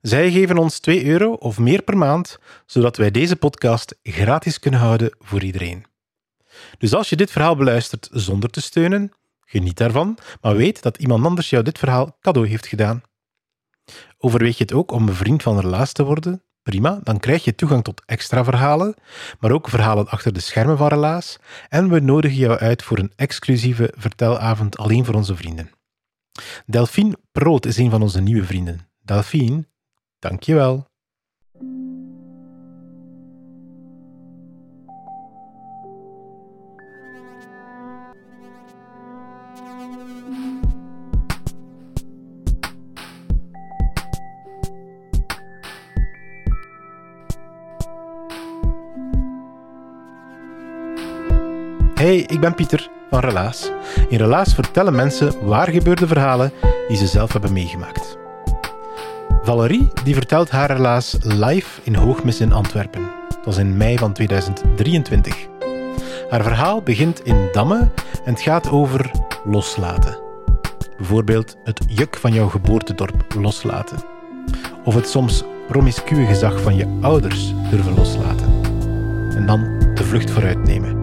Zij 0.00 0.30
geven 0.30 0.58
ons 0.58 0.78
2 0.78 1.04
euro 1.04 1.32
of 1.32 1.58
meer 1.58 1.82
per 1.82 1.96
maand, 1.96 2.38
zodat 2.66 2.96
wij 2.96 3.10
deze 3.10 3.36
podcast 3.36 3.98
gratis 4.02 4.58
kunnen 4.58 4.80
houden 4.80 5.14
voor 5.18 5.42
iedereen. 5.42 5.84
Dus 6.78 6.94
als 6.94 7.08
je 7.08 7.16
dit 7.16 7.30
verhaal 7.30 7.56
beluistert 7.56 8.08
zonder 8.12 8.50
te 8.50 8.60
steunen, 8.60 9.12
geniet 9.40 9.76
daarvan, 9.76 10.18
maar 10.40 10.56
weet 10.56 10.82
dat 10.82 10.98
iemand 10.98 11.24
anders 11.24 11.50
jou 11.50 11.64
dit 11.64 11.78
verhaal 11.78 12.16
cadeau 12.20 12.48
heeft 12.48 12.66
gedaan. 12.66 13.02
Overweeg 14.18 14.56
je 14.56 14.62
het 14.62 14.72
ook 14.72 14.92
om 14.92 15.08
een 15.08 15.14
vriend 15.14 15.42
van 15.42 15.60
Relaas 15.60 15.92
te 15.92 16.04
worden? 16.04 16.42
Prima, 16.62 17.00
dan 17.02 17.18
krijg 17.18 17.44
je 17.44 17.54
toegang 17.54 17.84
tot 17.84 18.02
extra 18.06 18.44
verhalen, 18.44 18.94
maar 19.40 19.50
ook 19.50 19.68
verhalen 19.68 20.08
achter 20.08 20.32
de 20.32 20.40
schermen 20.40 20.76
van 20.76 20.88
Relaas 20.88 21.38
en 21.68 21.88
we 21.88 22.00
nodigen 22.00 22.38
jou 22.38 22.58
uit 22.58 22.82
voor 22.82 22.98
een 22.98 23.12
exclusieve 23.16 23.94
vertelavond 23.96 24.78
alleen 24.78 25.04
voor 25.04 25.14
onze 25.14 25.36
vrienden. 25.36 25.70
Delphine 26.66 27.18
Proot 27.32 27.66
is 27.66 27.76
een 27.76 27.90
van 27.90 28.02
onze 28.02 28.20
nieuwe 28.20 28.44
vrienden. 28.44 28.88
Delphine, 29.02 29.68
dankjewel. 30.20 30.88
Hey, 51.94 52.16
ik 52.16 52.40
ben 52.40 52.54
Pieter 52.54 52.90
van 53.10 53.20
Relaas. 53.20 53.70
In 54.08 54.18
Relaas 54.18 54.54
vertellen 54.54 54.94
mensen 54.94 55.46
waar 55.46 55.68
gebeurde 55.68 56.06
verhalen 56.06 56.52
die 56.88 56.96
ze 56.96 57.06
zelf 57.06 57.32
hebben 57.32 57.52
meegemaakt. 57.52 58.19
Valerie 59.50 59.90
die 60.04 60.14
vertelt 60.14 60.50
haar 60.50 60.70
relaas 60.70 61.16
live 61.22 61.80
in 61.82 61.94
Hoogmis 61.94 62.40
in 62.40 62.52
Antwerpen. 62.52 63.10
Dat 63.28 63.44
was 63.44 63.56
in 63.56 63.76
mei 63.76 63.98
van 63.98 64.12
2023. 64.12 65.48
Haar 66.28 66.42
verhaal 66.42 66.82
begint 66.82 67.24
in 67.24 67.48
Damme 67.52 67.78
en 68.24 68.32
het 68.32 68.40
gaat 68.40 68.70
over 68.70 69.10
loslaten. 69.44 70.18
Bijvoorbeeld 70.96 71.56
het 71.64 71.80
juk 71.86 72.16
van 72.16 72.32
jouw 72.32 72.48
geboortedorp 72.48 73.34
loslaten. 73.34 73.98
Of 74.84 74.94
het 74.94 75.08
soms 75.08 75.44
promiscue 75.68 76.26
gezag 76.26 76.60
van 76.60 76.76
je 76.76 76.98
ouders 77.00 77.52
durven 77.70 77.94
loslaten. 77.94 78.52
En 79.34 79.46
dan 79.46 79.60
de 79.94 80.04
vlucht 80.04 80.30
vooruit 80.30 80.64
nemen. 80.64 80.96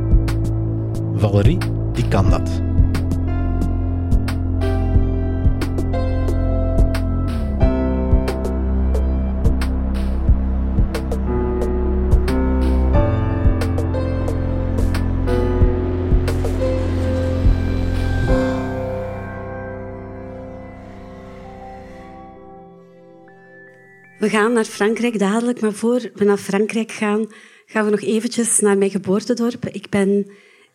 Valerie, 1.15 1.57
die 1.93 2.07
kan 2.07 2.29
dat. 2.29 2.66
Gaan 24.37 24.53
naar 24.53 24.65
Frankrijk 24.65 25.19
dadelijk, 25.19 25.61
maar 25.61 25.73
voor 25.73 26.11
we 26.13 26.23
naar 26.23 26.37
Frankrijk 26.37 26.91
gaan, 26.91 27.27
gaan 27.65 27.85
we 27.85 27.91
nog 27.91 28.01
eventjes 28.01 28.59
naar 28.59 28.77
mijn 28.77 28.91
geboortedorp. 28.91 29.65
Ik 29.65 29.89
ben 29.89 30.09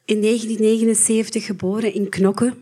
in 0.05 0.21
1979 0.21 1.45
geboren 1.45 1.95
in 1.95 2.09
Knokke. 2.09 2.55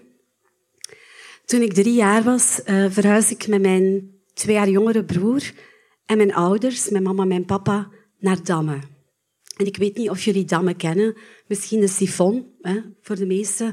Toen 1.44 1.62
ik 1.62 1.72
drie 1.72 1.94
jaar 1.94 2.22
was, 2.22 2.60
uh, 2.66 2.86
verhuisde 2.88 3.34
ik 3.34 3.46
met 3.46 3.60
mijn 3.60 4.10
twee 4.34 4.54
jaar 4.54 4.68
jongere 4.68 5.04
broer 5.04 5.52
en 6.06 6.16
mijn 6.16 6.34
ouders, 6.34 6.90
mijn 6.90 7.02
mama 7.02 7.22
en 7.22 7.28
mijn 7.28 7.44
papa, 7.44 7.88
naar 8.18 8.44
Damme. 8.44 8.78
En 9.56 9.66
ik 9.66 9.76
weet 9.76 9.96
niet 9.96 10.10
of 10.10 10.22
jullie 10.22 10.44
Damme 10.44 10.74
kennen. 10.74 11.16
Misschien 11.46 11.80
de 11.80 11.88
Siphon, 11.88 12.46
hè, 12.60 12.80
voor 13.00 13.16
de 13.16 13.26
meesten. 13.26 13.72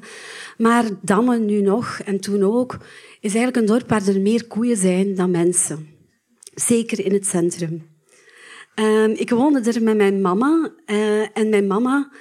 Maar 0.57 0.85
Damme 1.01 1.39
nu 1.39 1.61
nog, 1.61 1.99
en 2.05 2.19
toen 2.19 2.43
ook, 2.43 2.77
is 3.19 3.35
eigenlijk 3.35 3.57
een 3.57 3.77
dorp 3.77 3.89
waar 3.89 4.07
er 4.07 4.21
meer 4.21 4.47
koeien 4.47 4.77
zijn 4.77 5.15
dan 5.15 5.31
mensen. 5.31 5.96
Zeker 6.65 7.05
in 7.05 7.13
het 7.13 7.27
centrum. 7.27 7.87
Um, 8.75 9.11
ik 9.11 9.29
woonde 9.29 9.71
er 9.71 9.83
met 9.83 9.97
mijn 9.97 10.21
mama. 10.21 10.71
Uh, 10.85 11.37
en 11.37 11.49
mijn 11.49 11.67
mama 11.67 12.11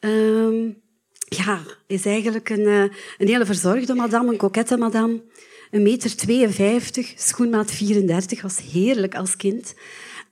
um, 0.00 0.82
ja, 1.18 1.60
is 1.86 2.06
eigenlijk 2.06 2.48
een, 2.48 2.60
uh, 2.60 2.82
een 3.18 3.28
hele 3.28 3.44
verzorgde 3.44 3.94
madame, 3.94 4.32
een 4.32 4.36
kokette 4.36 4.76
madame. 4.76 5.22
Een 5.70 5.82
meter 5.82 6.16
52, 6.16 7.12
schoenmaat 7.16 7.70
34, 7.70 8.42
was 8.42 8.60
heerlijk 8.72 9.14
als 9.14 9.36
kind. 9.36 9.74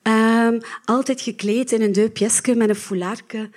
Um, 0.02 0.60
altijd 0.84 1.20
gekleed 1.20 1.72
in 1.72 1.82
een 1.82 1.92
deupjesje 1.92 2.54
met 2.54 2.68
een 2.68 2.74
foularke. 2.74 3.50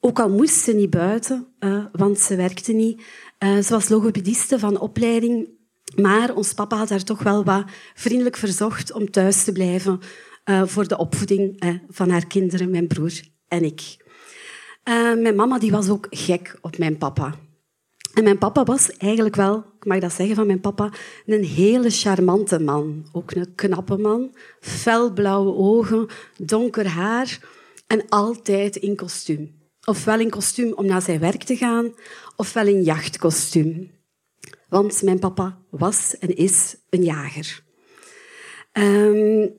Ook 0.00 0.20
al 0.20 0.30
moest 0.30 0.54
ze 0.54 0.72
niet 0.72 0.90
buiten, 0.90 1.46
uh, 1.60 1.84
want 1.92 2.18
ze 2.18 2.36
werkte 2.36 2.72
niet. 2.72 3.02
Ze 3.38 3.66
was 3.68 3.88
logopediste 3.88 4.58
van 4.58 4.80
opleiding. 4.80 5.48
Maar 5.96 6.34
ons 6.34 6.54
papa 6.54 6.76
had 6.76 6.88
haar 6.88 7.04
toch 7.04 7.22
wel 7.22 7.44
wat 7.44 7.64
vriendelijk 7.94 8.36
verzocht 8.36 8.92
om 8.92 9.10
thuis 9.10 9.44
te 9.44 9.52
blijven 9.52 10.00
uh, 10.44 10.62
voor 10.66 10.88
de 10.88 10.98
opvoeding 10.98 11.64
uh, 11.64 11.74
van 11.88 12.10
haar 12.10 12.26
kinderen, 12.26 12.70
mijn 12.70 12.86
broer 12.86 13.12
en 13.48 13.64
ik. 13.64 13.96
Uh, 14.84 15.14
mijn 15.14 15.36
mama 15.36 15.58
die 15.58 15.70
was 15.70 15.88
ook 15.88 16.06
gek 16.10 16.58
op 16.60 16.78
mijn 16.78 16.98
papa. 16.98 17.34
En 18.14 18.24
mijn 18.24 18.38
papa 18.38 18.64
was 18.64 18.90
eigenlijk 18.96 19.36
wel, 19.36 19.56
ik 19.78 19.84
mag 19.84 19.98
dat 19.98 20.12
zeggen 20.12 20.36
van 20.36 20.46
mijn 20.46 20.60
papa, 20.60 20.90
een 21.26 21.44
hele 21.44 21.90
charmante 21.90 22.60
man. 22.60 23.06
Ook 23.12 23.34
een 23.34 23.54
knappe 23.54 23.96
man. 23.96 24.34
Felblauwe 24.60 25.54
ogen, 25.54 26.06
donker 26.36 26.86
haar 26.86 27.38
en 27.86 28.08
altijd 28.08 28.76
in 28.76 28.96
kostuum. 28.96 29.58
Ofwel 29.84 30.20
in 30.20 30.30
kostuum 30.30 30.72
om 30.72 30.86
naar 30.86 31.02
zijn 31.02 31.20
werk 31.20 31.42
te 31.42 31.56
gaan, 31.56 31.94
ofwel 32.36 32.66
in 32.66 32.82
jachtkostuum. 32.82 33.90
Want 34.70 35.02
mijn 35.02 35.18
papa 35.18 35.58
was 35.70 36.18
en 36.18 36.36
is 36.36 36.76
een 36.90 37.02
jager. 37.02 37.62
Um, 38.72 39.54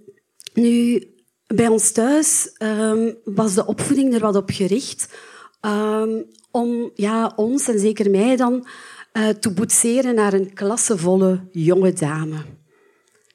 nu, 0.53 1.03
bij 1.47 1.67
ons 1.67 1.91
thuis 1.91 2.55
um, 2.59 3.17
was 3.23 3.53
de 3.53 3.65
opvoeding 3.65 4.13
er 4.13 4.19
wat 4.19 4.35
op 4.35 4.49
gericht 4.49 5.13
um, 5.61 6.25
om 6.51 6.91
ja, 6.95 7.33
ons, 7.35 7.67
en 7.67 7.79
zeker 7.79 8.09
mij 8.09 8.35
dan, 8.35 8.67
uh, 9.13 9.29
te 9.29 9.53
boetseren 9.53 10.15
naar 10.15 10.33
een 10.33 10.53
klassevolle 10.53 11.47
jonge 11.51 11.93
dame. 11.93 12.37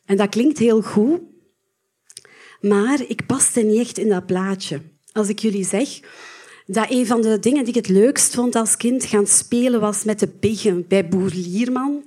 En 0.04 0.16
dat 0.16 0.28
klinkt 0.28 0.58
heel 0.58 0.82
goed, 0.82 1.20
maar 2.60 3.00
ik 3.08 3.26
paste 3.26 3.60
niet 3.60 3.80
echt 3.80 3.98
in 3.98 4.08
dat 4.08 4.26
plaatje. 4.26 4.80
Als 5.12 5.28
ik 5.28 5.38
jullie 5.38 5.64
zeg 5.64 6.00
dat 6.66 6.90
een 6.90 7.06
van 7.06 7.22
de 7.22 7.38
dingen 7.38 7.64
die 7.64 7.74
ik 7.74 7.86
het 7.86 7.96
leukst 7.96 8.34
vond 8.34 8.54
als 8.54 8.76
kind 8.76 9.04
gaan 9.04 9.26
spelen 9.26 9.80
was 9.80 10.04
met 10.04 10.18
de 10.18 10.28
piggen 10.28 10.86
bij 10.88 11.08
boer 11.08 11.30
Lierman. 11.34 12.04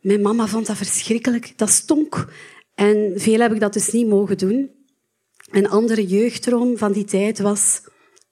Mijn 0.00 0.20
mama 0.20 0.46
vond 0.46 0.66
dat 0.66 0.76
verschrikkelijk. 0.76 1.52
Dat 1.56 1.70
stonk. 1.70 2.28
En 2.74 3.12
veel 3.16 3.40
heb 3.40 3.52
ik 3.52 3.60
dat 3.60 3.72
dus 3.72 3.90
niet 3.92 4.08
mogen 4.08 4.38
doen. 4.38 4.70
Een 5.50 5.68
andere 5.68 6.06
jeugddroom 6.06 6.78
van 6.78 6.92
die 6.92 7.04
tijd 7.04 7.38
was 7.38 7.82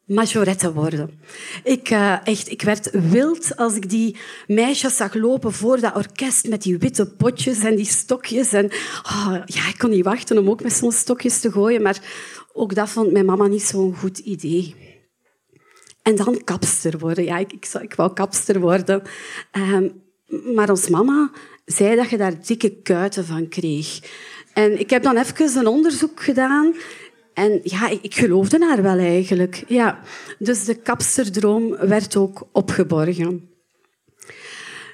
majorette 0.09 0.73
worden. 0.73 1.21
Ik, 1.65 1.91
uh, 1.91 2.27
echt, 2.27 2.51
ik 2.51 2.63
werd 2.63 2.91
wild 2.93 3.57
als 3.57 3.75
ik 3.75 3.91
die 3.91 4.17
meisjes 4.47 4.97
zag 4.97 5.15
lopen 5.15 5.53
voor 5.53 5.81
dat 5.81 5.97
orkest 5.97 6.49
met 6.49 6.63
die 6.63 6.79
witte 6.79 7.07
potjes 7.07 7.59
en 7.59 7.77
die 7.77 7.87
stokjes. 7.87 8.53
En, 8.53 8.65
oh, 9.03 9.35
ja, 9.45 9.69
ik 9.69 9.79
kon 9.79 9.91
niet 9.91 10.05
wachten 10.05 10.39
om 10.39 10.51
ook 10.51 10.63
met 10.63 10.73
zo'n 10.73 10.93
stokjes 10.93 11.41
te 11.41 11.53
gooien, 11.53 11.83
maar 11.83 12.01
ook 12.53 12.75
dat 12.75 12.89
vond 12.89 13.13
mijn 13.13 13.25
mama 13.25 13.47
niet 13.47 13.63
zo'n 13.63 13.97
goed 13.97 14.19
idee. 14.19 14.75
En 16.03 16.17
dan 16.17 16.45
kapster 16.45 16.99
worden. 16.99 17.25
Ja, 17.25 17.39
ik, 17.39 17.53
ik, 17.53 17.69
ik 17.83 17.95
wou 17.95 18.13
kapster 18.13 18.61
worden. 18.61 19.03
Um, 19.53 20.07
maar 20.55 20.71
ons 20.71 20.89
mama 20.89 21.31
zei 21.65 21.97
dat 21.97 22.11
je 22.11 22.17
daar 22.17 22.47
dikke 22.47 22.83
kuiten 22.83 23.25
van 23.25 23.49
kreeg. 23.49 24.01
En 24.53 24.81
ik 24.81 24.91
heb 24.91 25.03
dan 25.03 25.17
even 25.17 25.59
een 25.59 25.67
onderzoek 25.67 26.23
gedaan. 26.23 26.75
En 27.39 27.61
ja, 27.63 27.89
ik, 27.89 28.15
geloofde 28.15 28.65
haar 28.67 28.83
wel 28.83 28.99
eigenlijk. 28.99 29.65
Ja. 29.67 30.01
Dus 30.39 30.65
de 30.65 30.75
kapsterdroom 30.75 31.77
werd 31.77 32.17
ook 32.17 32.49
opgeborgen. 32.53 33.51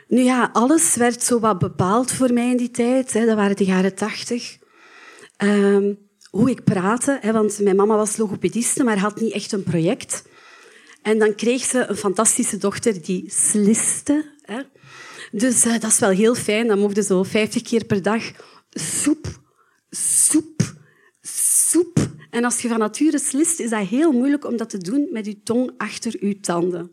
Nu 0.08 0.20
ja, 0.22 0.50
alles 0.52 0.96
werd 0.96 1.22
zo 1.22 1.40
wat 1.40 1.58
bepaald 1.58 2.12
voor 2.12 2.32
mij 2.32 2.50
in 2.50 2.56
die 2.56 2.70
tijd. 2.70 3.12
Hè. 3.12 3.26
Dat 3.26 3.36
waren 3.36 3.56
de 3.56 3.64
jaren 3.64 3.94
tachtig. 3.94 4.58
Ehm, 5.36 5.94
hoe 6.30 6.50
ik 6.50 6.64
praatte, 6.64 7.18
hè, 7.20 7.32
want 7.32 7.58
mijn 7.60 7.76
mama 7.76 7.96
was 7.96 8.16
logopediste, 8.16 8.84
maar 8.84 8.98
had 8.98 9.20
niet 9.20 9.32
echt 9.32 9.52
een 9.52 9.62
project. 9.62 10.24
En 11.02 11.18
dan 11.18 11.34
kreeg 11.34 11.64
ze 11.64 11.86
een 11.88 11.96
fantastische 11.96 12.56
dochter 12.56 13.02
die 13.02 13.24
sliste. 13.30 14.24
Hè. 14.42 14.60
Dus 15.30 15.66
uh, 15.66 15.72
dat 15.72 15.90
is 15.90 15.98
wel 15.98 16.10
heel 16.10 16.34
fijn. 16.34 16.66
Dan 16.66 16.78
mocht 16.78 16.96
je 16.96 17.02
zo 17.02 17.22
50 17.22 17.62
keer 17.62 17.84
per 17.84 18.02
dag 18.02 18.22
soep, 18.70 19.26
soep, 19.90 20.62
soep. 21.20 22.12
En 22.34 22.44
als 22.44 22.60
je 22.60 22.68
van 22.68 22.78
nature 22.78 23.18
slist, 23.18 23.60
is 23.60 23.70
dat 23.70 23.86
heel 23.86 24.12
moeilijk 24.12 24.46
om 24.46 24.56
dat 24.56 24.70
te 24.70 24.78
doen 24.78 25.08
met 25.10 25.26
je 25.26 25.42
tong 25.42 25.70
achter 25.76 26.26
je 26.26 26.40
tanden. 26.40 26.90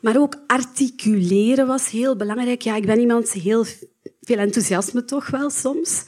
Maar 0.00 0.18
ook 0.18 0.36
articuleren 0.46 1.66
was 1.66 1.90
heel 1.90 2.16
belangrijk. 2.16 2.62
Ja, 2.62 2.76
ik 2.76 2.86
ben 2.86 3.00
iemand 3.00 3.32
heel 3.32 3.64
veel 4.20 4.38
enthousiasme 4.38 5.04
toch 5.04 5.26
wel 5.26 5.50
soms. 5.50 6.04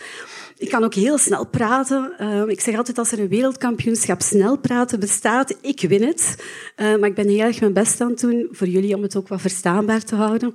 Ik 0.56 0.69
kan 0.69 0.85
ook 0.85 0.94
heel 0.94 1.19
snel 1.19 1.47
praten. 1.47 2.12
Uh, 2.20 2.49
ik 2.49 2.61
zeg 2.61 2.76
altijd, 2.76 2.99
als 2.99 3.12
er 3.12 3.19
een 3.19 3.29
wereldkampioenschap 3.29 4.23
snel 4.23 4.59
praten 4.59 5.00
bestaat, 5.00 5.56
ik 5.61 5.81
win 5.81 6.02
het. 6.02 6.35
Uh, 6.76 6.97
maar 6.97 7.09
ik 7.09 7.14
ben 7.14 7.29
heel 7.29 7.41
erg 7.41 7.61
mijn 7.61 7.73
best 7.73 8.00
aan 8.00 8.11
het 8.11 8.20
doen 8.20 8.49
voor 8.50 8.67
jullie 8.67 8.94
om 8.94 9.02
het 9.02 9.17
ook 9.17 9.29
wat 9.29 9.41
verstaanbaar 9.41 10.05
te 10.05 10.14
houden. 10.14 10.55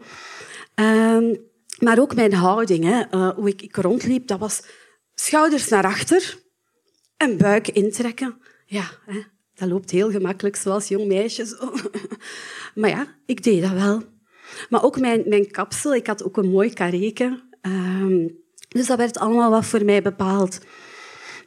Uh, 0.79 1.37
maar 1.79 1.99
ook 1.99 2.15
mijn 2.15 2.33
houding, 2.33 2.85
uh, 2.85 3.29
hoe 3.29 3.47
ik, 3.47 3.61
ik 3.61 3.75
rondliep, 3.75 4.27
dat 4.27 4.39
was 4.39 4.61
schouders 5.13 5.67
naar 5.67 5.85
achter 5.85 6.39
en 7.21 7.37
buik 7.37 7.67
intrekken. 7.67 8.37
Ja, 8.65 8.91
hè, 9.05 9.21
dat 9.55 9.69
loopt 9.69 9.91
heel 9.91 10.11
gemakkelijk, 10.11 10.55
zoals 10.55 10.87
jong 10.87 11.07
meisjes. 11.07 11.55
maar 12.75 12.89
ja, 12.89 13.15
ik 13.25 13.43
deed 13.43 13.61
dat 13.61 13.71
wel. 13.71 14.03
Maar 14.69 14.83
ook 14.83 14.99
mijn, 14.99 15.23
mijn 15.25 15.51
kapsel, 15.51 15.95
ik 15.95 16.07
had 16.07 16.23
ook 16.23 16.37
een 16.37 16.49
mooi 16.49 16.73
karreken. 16.73 17.41
Ehm, 17.61 18.27
dus 18.67 18.87
dat 18.87 18.97
werd 18.97 19.17
allemaal 19.17 19.51
wat 19.51 19.65
voor 19.65 19.85
mij 19.85 20.01
bepaald. 20.01 20.59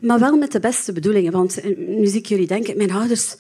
Maar 0.01 0.19
wel 0.19 0.37
met 0.37 0.53
de 0.53 0.61
beste 0.61 0.93
bedoelingen. 0.93 1.33
Want 1.33 1.61
eh, 1.61 1.77
nu 1.77 2.07
zie 2.07 2.19
ik 2.19 2.27
jullie 2.27 2.47
denken, 2.47 2.77
mijn 2.77 2.93
ouders 2.93 3.37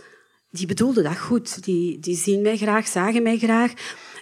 die 0.50 0.66
bedoelden 0.66 1.04
dat 1.04 1.18
goed. 1.18 1.64
Die, 1.64 1.98
die 1.98 2.16
zien 2.16 2.42
mij 2.42 2.56
graag, 2.56 2.86
zagen 2.86 3.22
mij 3.22 3.38
graag. 3.38 3.72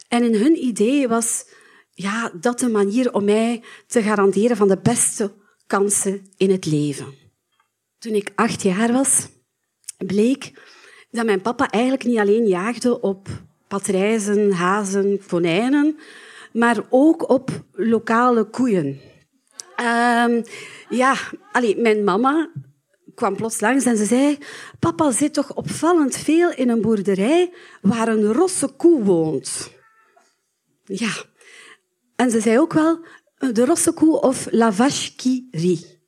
En 0.08 0.22
in 0.24 0.34
hun 0.34 0.64
idee 0.64 1.08
was 1.08 1.44
ja, 1.90 2.32
dat 2.40 2.58
de 2.58 2.68
manier 2.68 3.14
om 3.14 3.24
mij 3.24 3.62
te 3.86 4.02
garanderen 4.02 4.56
van 4.56 4.68
de 4.68 4.78
beste 4.82 5.32
kansen 5.66 6.26
in 6.36 6.50
het 6.50 6.66
leven. 6.66 7.21
Toen 8.02 8.14
ik 8.14 8.32
acht 8.34 8.62
jaar 8.62 8.92
was, 8.92 9.28
bleek 10.06 10.52
dat 11.10 11.24
mijn 11.24 11.42
papa 11.42 11.70
eigenlijk 11.70 12.04
niet 12.04 12.18
alleen 12.18 12.46
jaagde 12.46 13.00
op 13.00 13.28
patrijzen, 13.68 14.52
hazen, 14.52 15.20
konijnen, 15.26 15.98
maar 16.52 16.86
ook 16.90 17.28
op 17.28 17.64
lokale 17.72 18.44
koeien. 18.44 19.00
Um, 19.80 20.42
ja, 20.88 21.16
allee, 21.52 21.76
mijn 21.76 22.04
mama 22.04 22.50
kwam 23.14 23.36
plots 23.36 23.60
langs 23.60 23.84
en 23.84 23.96
ze 23.96 24.04
zei... 24.04 24.38
Papa 24.78 25.10
zit 25.10 25.34
toch 25.34 25.54
opvallend 25.54 26.16
veel 26.16 26.52
in 26.52 26.68
een 26.68 26.80
boerderij 26.80 27.52
waar 27.82 28.08
een 28.08 28.32
rosse 28.32 28.68
koe 28.68 29.02
woont. 29.04 29.70
Ja. 30.84 31.12
En 32.16 32.30
ze 32.30 32.40
zei 32.40 32.58
ook 32.58 32.72
wel 32.72 33.04
de 33.38 33.64
rosse 33.64 33.92
koe 33.92 34.20
of 34.20 34.46
la 34.50 34.72
vache 34.72 35.14
qui 35.16 35.48
rit. 35.50 36.01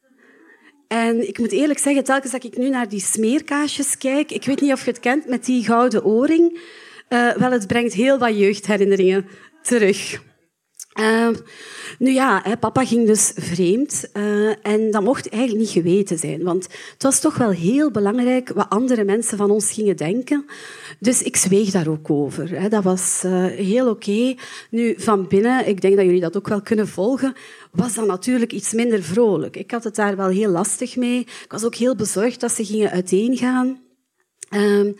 En 0.89 1.29
ik 1.29 1.39
moet 1.39 1.53
eerlijk 1.53 1.79
zeggen, 1.79 2.05
telkens 2.05 2.33
dat 2.33 2.45
ik 2.45 2.57
nu 2.57 2.69
naar 2.69 2.89
die 2.89 3.01
smeerkaasjes 3.01 3.99
kijk... 3.99 4.31
Ik 4.31 4.45
weet 4.45 4.61
niet 4.61 4.73
of 4.73 4.85
je 4.85 4.91
het 4.91 5.01
kent 5.01 5.27
met 5.27 5.45
die 5.45 5.65
gouden 5.65 6.05
oorring. 6.05 6.61
Uh, 7.09 7.33
wel, 7.33 7.51
het 7.51 7.67
brengt 7.67 7.93
heel 7.93 8.19
wat 8.19 8.39
jeugdherinneringen 8.39 9.27
terug. 9.63 10.23
Uh, 11.00 11.29
nu 11.99 12.12
ja, 12.12 12.56
papa 12.61 12.85
ging 12.85 13.06
dus 13.06 13.32
vreemd 13.37 14.05
uh, 14.12 14.67
en 14.67 14.91
dat 14.91 15.02
mocht 15.02 15.29
eigenlijk 15.29 15.62
niet 15.62 15.73
geweten 15.85 16.19
zijn, 16.19 16.43
want 16.43 16.69
het 16.93 17.02
was 17.02 17.20
toch 17.20 17.37
wel 17.37 17.50
heel 17.50 17.91
belangrijk 17.91 18.49
wat 18.49 18.69
andere 18.69 19.05
mensen 19.05 19.37
van 19.37 19.50
ons 19.50 19.73
gingen 19.73 19.96
denken. 19.96 20.46
Dus 20.99 21.23
ik 21.23 21.37
zweeg 21.37 21.70
daar 21.70 21.88
ook 21.88 22.11
over. 22.11 22.61
Hè. 22.61 22.69
Dat 22.69 22.82
was 22.82 23.23
uh, 23.26 23.44
heel 23.46 23.88
oké. 23.88 24.35
Nu, 24.70 24.94
van 24.99 25.29
binnen, 25.29 25.69
ik 25.69 25.81
denk 25.81 25.96
dat 25.96 26.05
jullie 26.05 26.20
dat 26.20 26.37
ook 26.37 26.49
wel 26.49 26.62
kunnen 26.62 26.88
volgen, 26.88 27.35
was 27.73 27.94
dat 27.94 28.06
natuurlijk 28.06 28.52
iets 28.52 28.73
minder 28.73 29.02
vrolijk. 29.02 29.56
Ik 29.56 29.70
had 29.70 29.85
het 29.85 29.94
daar 29.94 30.17
wel 30.17 30.29
heel 30.29 30.50
lastig 30.50 30.96
mee. 30.96 31.20
Ik 31.20 31.52
was 31.52 31.64
ook 31.64 31.75
heel 31.75 31.96
bezorgd 31.96 32.41
dat 32.41 32.52
ze 32.52 32.64
gingen 32.64 32.91
uiteengaan. 32.91 33.82
Uh, 34.50 34.93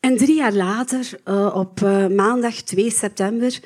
en 0.00 0.16
drie 0.16 0.36
jaar 0.36 0.52
later, 0.52 1.20
uh, 1.24 1.56
op 1.56 1.80
maandag 2.10 2.54
2 2.54 2.90
september, 2.90 3.60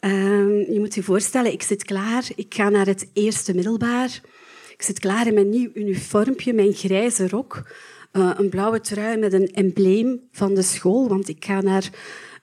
Uh, 0.00 0.68
je 0.72 0.76
moet 0.78 0.94
je 0.94 1.02
voorstellen, 1.02 1.52
ik 1.52 1.62
zit 1.62 1.84
klaar. 1.84 2.28
Ik 2.34 2.54
ga 2.54 2.68
naar 2.68 2.86
het 2.86 3.10
eerste 3.12 3.54
middelbaar. 3.54 4.20
Ik 4.72 4.82
zit 4.82 4.98
klaar 4.98 5.26
in 5.26 5.34
mijn 5.34 5.48
nieuw 5.48 5.70
uniformpje, 5.74 6.52
mijn 6.52 6.72
grijze 6.72 7.28
rok. 7.28 7.70
Uh, 8.12 8.30
een 8.36 8.48
blauwe 8.48 8.80
trui 8.80 9.18
met 9.18 9.32
een 9.32 9.52
embleem 9.52 10.20
van 10.32 10.54
de 10.54 10.62
school. 10.62 11.08
Want 11.08 11.28
ik 11.28 11.44
ga 11.44 11.60
naar 11.60 11.90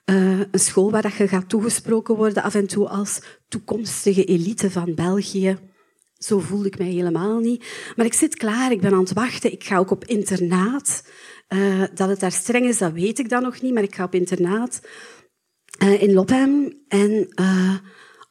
uh, 0.04 0.40
een 0.50 0.60
school 0.60 0.90
waar 0.90 1.14
je 1.18 1.28
gaat 1.28 1.48
toegesproken 1.48 2.16
worden 2.16 2.42
af 2.42 2.54
en 2.54 2.66
toe 2.66 2.88
als 2.88 3.20
toekomstige 3.48 4.24
elite 4.24 4.70
van 4.70 4.94
België. 4.94 5.58
Zo 6.18 6.38
voelde 6.38 6.66
ik 6.66 6.78
mij 6.78 6.90
helemaal 6.90 7.38
niet. 7.38 7.64
Maar 7.96 8.06
ik 8.06 8.14
zit 8.14 8.36
klaar, 8.36 8.72
ik 8.72 8.80
ben 8.80 8.92
aan 8.92 9.00
het 9.00 9.12
wachten. 9.12 9.52
Ik 9.52 9.64
ga 9.64 9.78
ook 9.78 9.90
op 9.90 10.04
internaat. 10.04 11.02
Uh, 11.48 11.82
dat 11.94 12.08
het 12.08 12.20
daar 12.20 12.32
streng 12.32 12.66
is, 12.66 12.78
dat 12.78 12.92
weet 12.92 13.18
ik 13.18 13.28
dan 13.28 13.42
nog 13.42 13.60
niet, 13.60 13.74
maar 13.74 13.82
ik 13.82 13.94
ga 13.94 14.04
op 14.04 14.14
internaat 14.14 14.80
uh, 15.78 16.02
in 16.02 16.12
Lophem. 16.12 16.82
En 16.88 17.28
uh, 17.40 17.76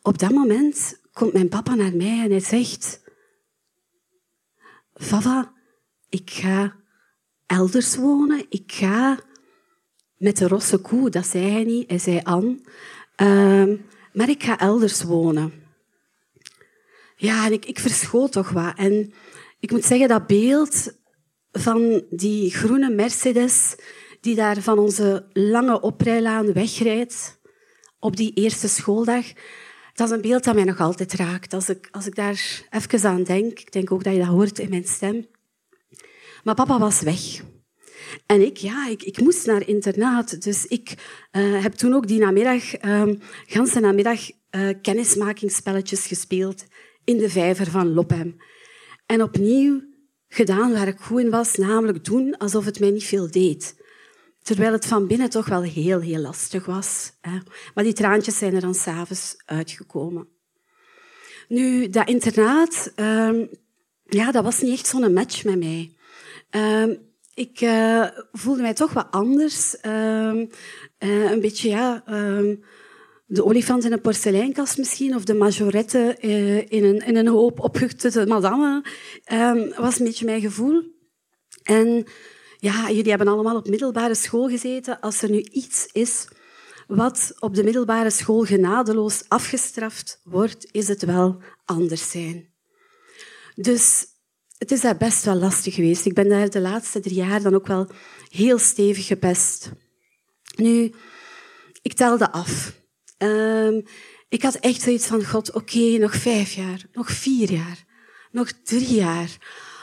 op 0.02 0.18
dat 0.18 0.32
moment 0.32 1.02
komt 1.14 1.34
mijn 1.34 1.50
papa 1.50 1.76
naar 1.76 1.96
mij 1.96 2.24
en 2.24 2.32
hij 2.32 2.40
zegt... 2.40 3.06
Vava, 4.94 5.54
ik 6.10 6.30
ga 6.30 6.76
elders 7.46 7.96
wonen. 7.96 8.46
Ik 8.50 8.72
ga 8.72 9.20
met 10.18 10.38
de 10.38 10.48
rosse 10.48 10.78
koe, 10.78 11.10
dat 11.10 11.26
zei 11.26 11.52
hij 11.52 11.64
niet, 11.64 11.90
hij 11.90 12.00
zei 12.00 12.20
Anne. 12.24 12.60
Uh, 13.22 13.78
maar 14.14 14.30
ik 14.30 14.44
ga 14.44 14.60
elders 14.60 15.04
wonen. 15.04 15.54
Ja, 17.16 17.46
en 17.46 17.52
ik, 17.52 17.66
ik 17.66 17.80
verschoot 17.80 18.32
toch 18.32 18.50
wat. 18.50 18.78
En 18.78 19.14
ik 19.60 19.72
moet 19.72 19.86
zeggen, 19.86 20.08
dat 20.08 20.28
beeld 20.28 20.94
van 21.52 22.04
die 22.10 22.52
groene 22.52 22.90
Mercedes 22.90 23.76
die 24.22 24.36
daar 24.36 24.62
van 24.62 24.80
onze 24.80 25.26
lange 25.34 25.82
oprijlaan 25.82 26.54
wegrijdt, 26.54 27.37
op 28.08 28.16
die 28.16 28.32
eerste 28.34 28.68
schooldag, 28.68 29.26
dat 29.94 30.08
is 30.08 30.16
een 30.16 30.22
beeld 30.22 30.44
dat 30.44 30.56
mij 30.56 30.64
nog 30.64 30.80
altijd 30.80 31.14
raakt. 31.14 31.54
Als 31.54 31.70
ik, 31.70 31.88
als 31.92 32.08
ik 32.08 32.16
daar 32.16 32.66
even 32.70 33.10
aan 33.10 33.24
denk, 33.24 33.60
ik 33.60 33.72
denk 33.72 33.92
ook 33.92 34.04
dat 34.04 34.14
je 34.14 34.20
dat 34.20 34.28
hoort 34.28 34.60
in 34.60 34.70
mijn 34.70 34.88
stem. 34.88 35.28
Maar 36.44 36.56
papa 36.56 36.80
was 36.80 37.02
weg. 37.02 37.20
En 38.26 38.42
ik, 38.42 38.58
ja, 38.58 38.88
ik, 38.88 39.04
ik 39.04 39.20
moest 39.20 39.46
naar 39.46 39.68
internaat. 39.68 40.44
Dus 40.44 40.66
ik 40.66 40.94
uh, 41.32 41.62
heb 41.64 41.74
toen 41.74 41.94
ook 41.94 42.08
die 42.08 42.20
namiddag, 42.20 42.82
um, 42.82 43.20
ganse 43.46 43.80
namiddag, 43.80 44.20
uh, 44.30 44.70
kennismakingsspelletjes 44.82 46.08
gespeeld 46.08 46.66
in 47.04 47.18
de 47.18 47.30
vijver 47.30 47.72
van 47.72 47.94
Lophem. 47.94 48.36
En 49.06 49.22
opnieuw 49.22 49.82
gedaan 50.28 50.74
waar 50.74 50.88
ik 50.88 51.00
goed 51.00 51.20
in 51.20 51.30
was, 51.30 51.56
namelijk 51.56 52.06
doen 52.06 52.38
alsof 52.38 52.66
het 52.66 52.80
mij 52.80 52.92
niet 52.92 53.04
veel 53.04 53.32
deed. 53.32 53.76
Terwijl 54.48 54.72
het 54.72 54.86
van 54.86 55.08
binnen 55.08 55.30
toch 55.30 55.48
wel 55.48 55.62
heel, 55.62 56.00
heel 56.00 56.20
lastig 56.20 56.66
was. 56.66 57.12
Hè. 57.22 57.38
Maar 57.74 57.84
die 57.84 57.94
traantjes 57.94 58.38
zijn 58.38 58.56
er 58.56 58.62
dan 58.62 58.74
s'avonds 58.74 59.36
uitgekomen. 59.46 60.28
Nu, 61.48 61.90
dat 61.90 62.08
internaat, 62.08 62.92
um, 62.96 63.50
ja, 64.04 64.32
dat 64.32 64.44
was 64.44 64.62
niet 64.62 64.74
echt 64.74 64.88
zo'n 64.88 65.14
match 65.14 65.44
met 65.44 65.60
mij. 65.60 65.96
Um, 66.52 66.98
ik 67.34 67.62
uh, 67.62 68.08
voelde 68.32 68.62
mij 68.62 68.74
toch 68.74 68.94
wat 68.94 69.08
anders. 69.12 69.76
Um, 69.86 70.50
uh, 71.00 71.32
een 71.32 71.42
beetje, 71.42 71.70
ja, 71.70 72.04
de 73.26 73.46
olifant 73.46 73.84
in 73.84 73.92
een 73.92 74.02
porseleinkast 74.02 74.78
misschien, 74.78 75.16
of 75.16 75.24
de 75.24 75.34
majorette 75.34 76.18
uh, 76.22 76.58
in, 76.58 76.84
een, 76.84 77.06
in 77.06 77.16
een 77.16 77.28
hoop 77.28 77.60
opgetutte 77.60 78.26
madame, 78.26 78.86
was 79.78 80.00
een 80.00 80.06
beetje 80.06 80.26
mijn 80.26 80.42
gevoel. 80.42 80.84
En 81.64 82.06
ja, 82.60 82.88
jullie 82.90 83.10
hebben 83.10 83.28
allemaal 83.28 83.56
op 83.56 83.68
middelbare 83.68 84.16
school 84.16 84.48
gezeten. 84.48 85.00
Als 85.00 85.22
er 85.22 85.30
nu 85.30 85.40
iets 85.40 85.90
is 85.92 86.28
wat 86.88 87.34
op 87.40 87.56
de 87.56 87.64
middelbare 87.64 88.10
school 88.10 88.44
genadeloos 88.44 89.24
afgestraft 89.28 90.22
wordt, 90.24 90.68
is 90.72 90.88
het 90.88 91.06
wel 91.06 91.42
anders 91.66 92.10
zijn. 92.10 92.50
Dus 93.56 94.06
het 94.58 94.72
is 94.72 94.82
daar 94.82 94.98
best 94.98 95.24
wel 95.24 95.36
lastig 95.36 95.74
geweest. 95.74 96.06
Ik 96.06 96.14
ben 96.14 96.30
daar 96.30 96.50
de 96.50 96.60
laatste 96.60 97.00
drie 97.00 97.16
jaar 97.16 97.42
dan 97.42 97.56
ook 97.56 97.68
wel 97.68 97.88
heel 98.30 98.58
stevig 98.58 99.06
gepest. 99.06 99.72
Nu, 100.56 100.94
ik 101.82 101.94
telde 101.94 102.32
af. 102.32 102.74
Um, 103.18 103.84
ik 104.30 104.42
had 104.42 104.56
echt 104.56 104.82
zoiets 104.82 105.08
van, 105.08 105.26
god, 105.26 105.52
oké, 105.52 105.98
nog 105.98 106.16
vijf 106.16 106.54
jaar, 106.54 106.82
nog 106.92 107.12
vier 107.12 107.52
jaar, 107.52 107.86
nog 108.32 108.52
drie 108.64 108.96
jaar. 108.96 109.38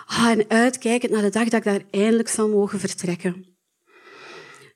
Ah, 0.07 0.31
en 0.31 0.49
uitkijkend 0.49 1.13
naar 1.13 1.23
de 1.23 1.31
dag 1.31 1.49
dat 1.49 1.55
ik 1.55 1.65
daar 1.65 1.85
eindelijk 1.91 2.29
zou 2.29 2.51
mogen 2.51 2.81
vertrekken. 2.81 3.57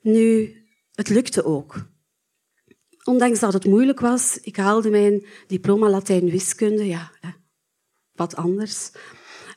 Nu, 0.00 0.56
het 0.92 1.08
lukte 1.08 1.44
ook. 1.44 1.86
Ondanks 3.04 3.40
dat 3.40 3.52
het 3.52 3.64
moeilijk 3.64 4.00
was, 4.00 4.38
ik 4.40 4.56
haalde 4.56 4.90
mijn 4.90 5.26
diploma 5.46 5.88
Latijn-wiskunde, 5.88 6.86
ja, 6.86 7.12
wat 8.12 8.36
anders. 8.36 8.90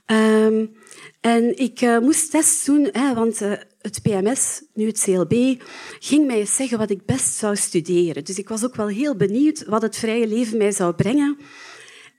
Um, 0.06 0.76
En 1.22 1.58
ik 1.58 1.82
uh, 1.82 2.00
moest 2.00 2.32
tests 2.32 2.66
doen, 2.66 2.90
hè, 2.92 3.14
want 3.14 3.42
uh, 3.42 3.54
het 3.82 4.02
PMS, 4.02 4.64
nu 4.74 4.86
het 4.86 5.02
CLB, 5.04 5.62
ging 6.00 6.28
mij 6.28 6.46
zeggen 6.46 6.78
wat 6.78 6.90
ik 6.90 7.06
best 7.06 7.34
zou 7.34 7.56
studeren. 7.56 8.24
Dus 8.24 8.38
ik 8.38 8.50
was 8.50 8.66
ook 8.66 8.76
wel 8.76 8.88
heel 8.88 9.16
benieuwd 9.16 9.66
wat 9.66 9.82
het 9.82 9.96
vrije 9.98 10.28
leven 10.28 10.58
mij 10.58 10.72
zou 10.72 10.94
brengen. 10.94 11.38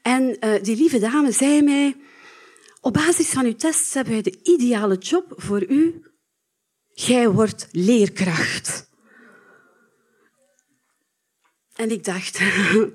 En 0.03 0.37
uh, 0.41 0.63
die 0.63 0.77
lieve 0.77 0.99
dame 0.99 1.33
zei 1.33 1.63
mij, 1.63 1.97
op 2.83 2.93
basis 2.93 3.29
van 3.29 3.45
uw 3.45 3.55
tests 3.55 3.95
hebben 3.95 4.13
wij 4.13 4.23
de 4.23 4.39
ideale 4.43 4.97
job 4.99 5.33
voor 5.37 5.67
u. 5.69 6.03
Jij 6.95 7.31
wordt 7.31 7.69
leerkracht. 7.71 8.91
En 11.75 11.91
ik 11.91 12.05
dacht, 12.05 12.39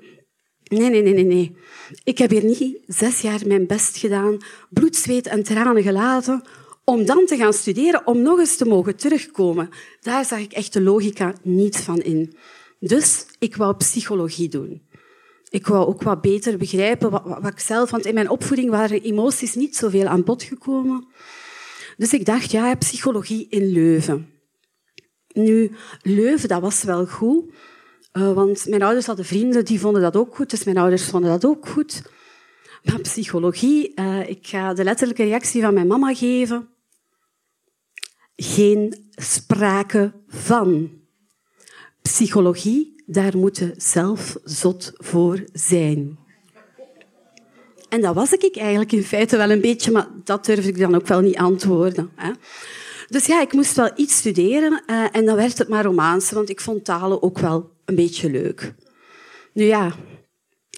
nee, 0.64 0.90
nee, 0.90 1.02
nee, 1.02 1.14
nee, 1.14 1.24
nee. 1.24 1.56
Ik 2.04 2.18
heb 2.18 2.30
hier 2.30 2.44
niet 2.44 2.78
zes 2.86 3.20
jaar 3.20 3.46
mijn 3.46 3.66
best 3.66 3.96
gedaan, 3.96 4.38
bloed, 4.70 4.96
zweet 4.96 5.26
en 5.26 5.42
tranen 5.42 5.82
gelaten, 5.82 6.42
om 6.84 7.04
dan 7.04 7.26
te 7.26 7.36
gaan 7.36 7.52
studeren, 7.52 8.06
om 8.06 8.22
nog 8.22 8.38
eens 8.38 8.56
te 8.56 8.64
mogen 8.64 8.96
terugkomen. 8.96 9.68
Daar 10.00 10.24
zag 10.24 10.38
ik 10.38 10.52
echt 10.52 10.72
de 10.72 10.80
logica 10.80 11.34
niet 11.42 11.76
van 11.76 12.00
in. 12.00 12.36
Dus 12.80 13.26
ik 13.38 13.56
wou 13.56 13.76
psychologie 13.76 14.48
doen. 14.48 14.87
Ik 15.50 15.66
wou 15.66 15.86
ook 15.86 16.02
wat 16.02 16.20
beter 16.20 16.58
begrijpen 16.58 17.10
wat, 17.10 17.22
wat, 17.24 17.52
ik 17.52 17.58
zelf... 17.58 17.90
Want 17.90 18.06
in 18.06 18.14
mijn 18.14 18.30
opvoeding 18.30 18.70
waren 18.70 19.02
emoties 19.02 19.54
niet 19.54 19.76
zoveel 19.76 20.06
aan 20.06 20.24
bod 20.24 20.42
gekomen. 20.42 21.06
Dus 21.96 22.12
ik 22.12 22.24
dacht, 22.24 22.50
ja, 22.50 22.74
psychologie 22.74 23.46
in 23.48 23.66
Leuven. 23.72 24.32
Nu, 25.32 25.72
Leuven, 26.02 26.48
dat 26.48 26.60
was 26.60 26.82
wel 26.82 27.06
goed. 27.06 27.52
Uh, 28.12 28.32
want 28.32 28.66
mijn 28.68 28.82
ouders 28.82 29.06
hadden 29.06 29.24
vrienden, 29.24 29.64
die 29.64 29.80
vonden 29.80 30.02
dat 30.02 30.16
ook 30.16 30.36
goed. 30.36 30.50
Dus 30.50 30.64
mijn 30.64 30.78
ouders 30.78 31.04
vonden 31.04 31.30
dat 31.30 31.44
ook 31.44 31.68
goed. 31.68 32.02
Maar 32.82 33.00
psychologie, 33.00 33.92
uh, 33.94 34.28
ik 34.28 34.46
ga 34.46 34.74
de 34.74 34.84
letterlijke 34.84 35.24
reactie 35.24 35.62
van 35.62 35.74
mijn 35.74 35.86
mama 35.86 36.14
geven. 36.14 36.68
Geen 38.36 39.10
sprake 39.10 40.12
van. 40.26 40.97
Psychologie, 42.08 43.02
daar 43.06 43.36
moeten 43.36 43.74
zelf 43.76 44.36
zot 44.44 44.92
voor 44.96 45.44
zijn. 45.52 46.18
En 47.88 48.00
dat 48.00 48.14
was 48.14 48.32
ik 48.32 48.56
eigenlijk 48.56 48.92
in 48.92 49.02
feite 49.02 49.36
wel 49.36 49.50
een 49.50 49.60
beetje, 49.60 49.90
maar 49.90 50.08
dat 50.24 50.44
durfde 50.44 50.68
ik 50.68 50.78
dan 50.78 50.94
ook 50.94 51.06
wel 51.06 51.20
niet 51.20 51.36
antwoorden. 51.36 52.10
Hè. 52.14 52.30
Dus 53.08 53.26
ja, 53.26 53.40
ik 53.40 53.52
moest 53.52 53.76
wel 53.76 53.90
iets 53.96 54.16
studeren 54.16 54.82
uh, 54.86 55.06
en 55.12 55.24
dan 55.24 55.36
werd 55.36 55.58
het 55.58 55.68
maar 55.68 55.84
Romaanse, 55.84 56.34
want 56.34 56.48
ik 56.48 56.60
vond 56.60 56.84
talen 56.84 57.22
ook 57.22 57.38
wel 57.38 57.70
een 57.84 57.94
beetje 57.94 58.30
leuk. 58.30 58.74
Nu 59.52 59.64
ja, 59.64 59.92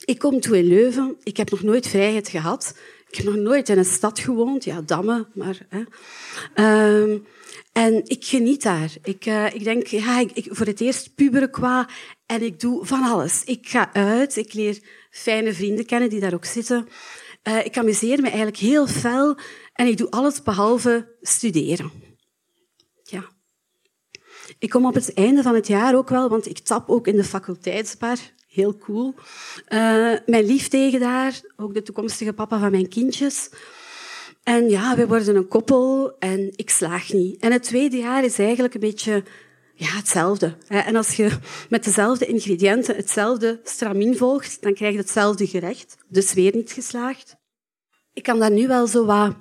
ik 0.05 0.19
kom 0.19 0.41
toe 0.41 0.59
in 0.59 0.67
Leuven. 0.67 1.17
Ik 1.23 1.37
heb 1.37 1.51
nog 1.51 1.63
nooit 1.63 1.87
vrijheid 1.87 2.29
gehad. 2.29 2.75
Ik 3.09 3.17
heb 3.17 3.27
nog 3.27 3.37
nooit 3.37 3.69
in 3.69 3.79
een 3.79 3.85
stad 3.85 4.19
gewoond. 4.19 4.65
Ja, 4.65 4.81
Damme, 4.81 5.27
maar... 5.35 5.67
Hè. 5.69 5.83
Uh, 7.09 7.21
en 7.73 8.03
ik 8.05 8.25
geniet 8.25 8.63
daar. 8.63 8.91
Ik, 9.03 9.27
uh, 9.27 9.55
ik 9.55 9.65
denk, 9.65 9.87
ja, 9.87 10.19
ik, 10.19 10.47
voor 10.51 10.67
het 10.67 10.81
eerst 10.81 11.15
puberen 11.15 11.51
qua... 11.51 11.89
En 12.27 12.43
ik 12.43 12.61
doe 12.61 12.87
van 12.87 13.03
alles. 13.03 13.45
Ik 13.45 13.69
ga 13.69 13.93
uit, 13.93 14.37
ik 14.37 14.53
leer 14.53 14.79
fijne 15.11 15.53
vrienden 15.53 15.87
kennen 15.87 16.09
die 16.11 16.21
daar 16.21 16.35
ook 16.35 16.45
zitten. 16.45 16.89
Uh, 17.49 17.65
ik 17.65 17.79
amuseer 17.79 18.21
me 18.21 18.27
eigenlijk 18.27 18.57
heel 18.57 18.87
fel 18.87 19.39
en 19.73 19.87
ik 19.87 19.97
doe 19.97 20.11
alles 20.11 20.43
behalve 20.43 21.17
studeren. 21.21 21.91
Ja. 23.03 23.29
Ik 24.59 24.71
kom 24.71 24.87
op 24.87 24.95
het 24.95 25.15
einde 25.15 25.43
van 25.43 25.55
het 25.55 25.67
jaar 25.67 25.97
ook 25.97 26.09
wel, 26.09 26.29
want 26.29 26.47
ik 26.47 26.59
tap 26.59 26.89
ook 26.89 27.07
in 27.07 27.17
de 27.17 27.25
faculteitsbar. 27.25 28.17
Heel 28.49 28.79
cool. 28.79 29.15
Uh, 29.69 30.15
mijn 30.27 30.45
lief 30.45 30.69
tegen 30.69 31.01
daar, 31.01 31.41
ook 31.57 31.75
de 31.75 31.83
toekomstige 31.83 32.33
papa 32.33 32.59
van 32.59 32.71
mijn 32.71 32.89
kindjes. 32.89 33.51
En 34.43 34.69
ja, 34.69 34.97
we 34.97 35.07
worden 35.07 35.37
een 35.37 35.49
koppel 35.49 36.17
en 36.19 36.51
ik 36.57 36.71
slaag 36.71 37.13
niet. 37.13 37.41
En 37.41 37.53
het 37.53 37.63
tweede 37.63 37.97
jaar 37.97 38.25
is 38.25 38.39
eigenlijk 38.39 38.75
een 38.75 38.81
beetje 38.81 39.25
ja, 39.75 39.97
hetzelfde. 39.97 40.57
En 40.69 40.97
als 40.97 41.17
je 41.17 41.31
met 41.69 41.85
dezelfde 41.85 42.27
ingrediënten 42.27 42.97
hetzelfde 42.97 43.61
stramien 43.65 44.17
volgt, 44.17 44.63
dan 44.63 44.75
krijg 44.75 44.93
je 44.93 44.99
hetzelfde 44.99 45.47
gerecht. 45.47 45.97
Dus 46.09 46.33
weer 46.33 46.57
niet 46.57 46.73
geslaagd. 46.73 47.37
Ik 48.13 48.23
kan 48.23 48.39
daar 48.39 48.51
nu 48.51 48.67
wel 48.67 48.87
zo 48.87 49.05
wat 49.05 49.35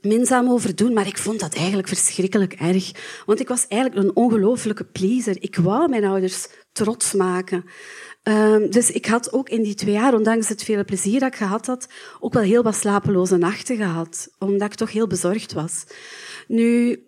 minzaam 0.00 0.50
over 0.50 0.76
doen, 0.76 0.92
maar 0.92 1.06
ik 1.06 1.18
vond 1.18 1.40
dat 1.40 1.54
eigenlijk 1.54 1.88
verschrikkelijk 1.88 2.52
erg. 2.52 2.92
Want 3.26 3.40
ik 3.40 3.48
was 3.48 3.66
eigenlijk 3.66 4.02
een 4.02 4.16
ongelofelijke 4.16 4.84
pleaser. 4.84 5.36
Ik 5.42 5.56
wou 5.56 5.88
mijn 5.88 6.04
ouders 6.04 6.46
trots 6.72 7.12
maken. 7.12 7.64
Um, 8.28 8.70
dus 8.70 8.90
ik 8.90 9.06
had 9.06 9.32
ook 9.32 9.48
in 9.48 9.62
die 9.62 9.74
twee 9.74 9.94
jaar, 9.94 10.14
ondanks 10.14 10.48
het 10.48 10.62
vele 10.62 10.84
plezier 10.84 11.20
dat 11.20 11.32
ik 11.32 11.38
gehad 11.38 11.66
had, 11.66 11.88
ook 12.20 12.32
wel 12.32 12.42
heel 12.42 12.62
wat 12.62 12.74
slapeloze 12.74 13.36
nachten 13.36 13.76
gehad, 13.76 14.28
omdat 14.38 14.72
ik 14.72 14.74
toch 14.74 14.92
heel 14.92 15.06
bezorgd 15.06 15.52
was. 15.52 15.84
Nu, 16.48 17.02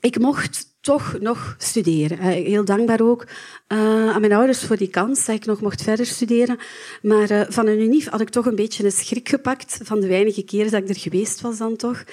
ik 0.00 0.18
mocht 0.18 0.70
toch 0.80 1.16
nog 1.20 1.54
studeren. 1.58 2.18
Heel 2.18 2.64
dankbaar 2.64 3.00
ook 3.00 3.26
uh, 3.68 4.10
aan 4.10 4.20
mijn 4.20 4.32
ouders 4.32 4.64
voor 4.64 4.76
die 4.76 4.88
kans 4.88 5.24
dat 5.24 5.36
ik 5.36 5.44
nog 5.44 5.60
mocht 5.60 5.82
verder 5.82 6.06
studeren. 6.06 6.58
Maar 7.02 7.30
uh, 7.30 7.42
van 7.48 7.66
een 7.66 7.80
unief 7.80 8.08
had 8.08 8.20
ik 8.20 8.28
toch 8.28 8.46
een 8.46 8.54
beetje 8.54 8.84
een 8.84 8.92
schrik 8.92 9.28
gepakt 9.28 9.78
van 9.82 10.00
de 10.00 10.06
weinige 10.06 10.42
keren 10.42 10.70
dat 10.70 10.82
ik 10.82 10.88
er 10.88 10.98
geweest 10.98 11.40
was 11.40 11.58
dan 11.58 11.76
toch. 11.76 12.04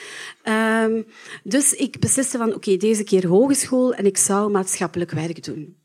Um, 0.84 1.06
dus 1.44 1.74
ik 1.74 2.00
besliste 2.00 2.38
van, 2.38 2.54
oké, 2.54 2.78
deze 2.78 3.04
keer 3.04 3.28
hogeschool 3.28 3.94
en 3.94 4.06
ik 4.06 4.18
zou 4.18 4.52
maatschappelijk 4.52 5.12
werk 5.12 5.44
doen. 5.44 5.78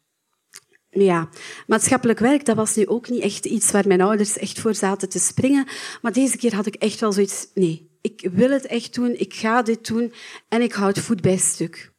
Ja, 0.94 1.28
maatschappelijk 1.66 2.18
werk, 2.18 2.44
dat 2.44 2.56
was 2.56 2.76
nu 2.76 2.86
ook 2.86 3.08
niet 3.08 3.22
echt 3.22 3.44
iets 3.44 3.70
waar 3.70 3.86
mijn 3.86 4.00
ouders 4.00 4.38
echt 4.38 4.60
voor 4.60 4.74
zaten 4.74 5.08
te 5.08 5.18
springen. 5.18 5.66
Maar 6.02 6.12
deze 6.12 6.36
keer 6.36 6.54
had 6.54 6.66
ik 6.66 6.74
echt 6.74 7.00
wel 7.00 7.12
zoiets, 7.12 7.46
nee, 7.54 7.90
ik 8.00 8.28
wil 8.32 8.50
het 8.50 8.66
echt 8.66 8.94
doen, 8.94 9.14
ik 9.18 9.34
ga 9.34 9.62
dit 9.62 9.86
doen 9.86 10.12
en 10.48 10.62
ik 10.62 10.72
houd 10.72 10.98
voet 10.98 11.20
bij 11.20 11.36
stuk. 11.36 11.92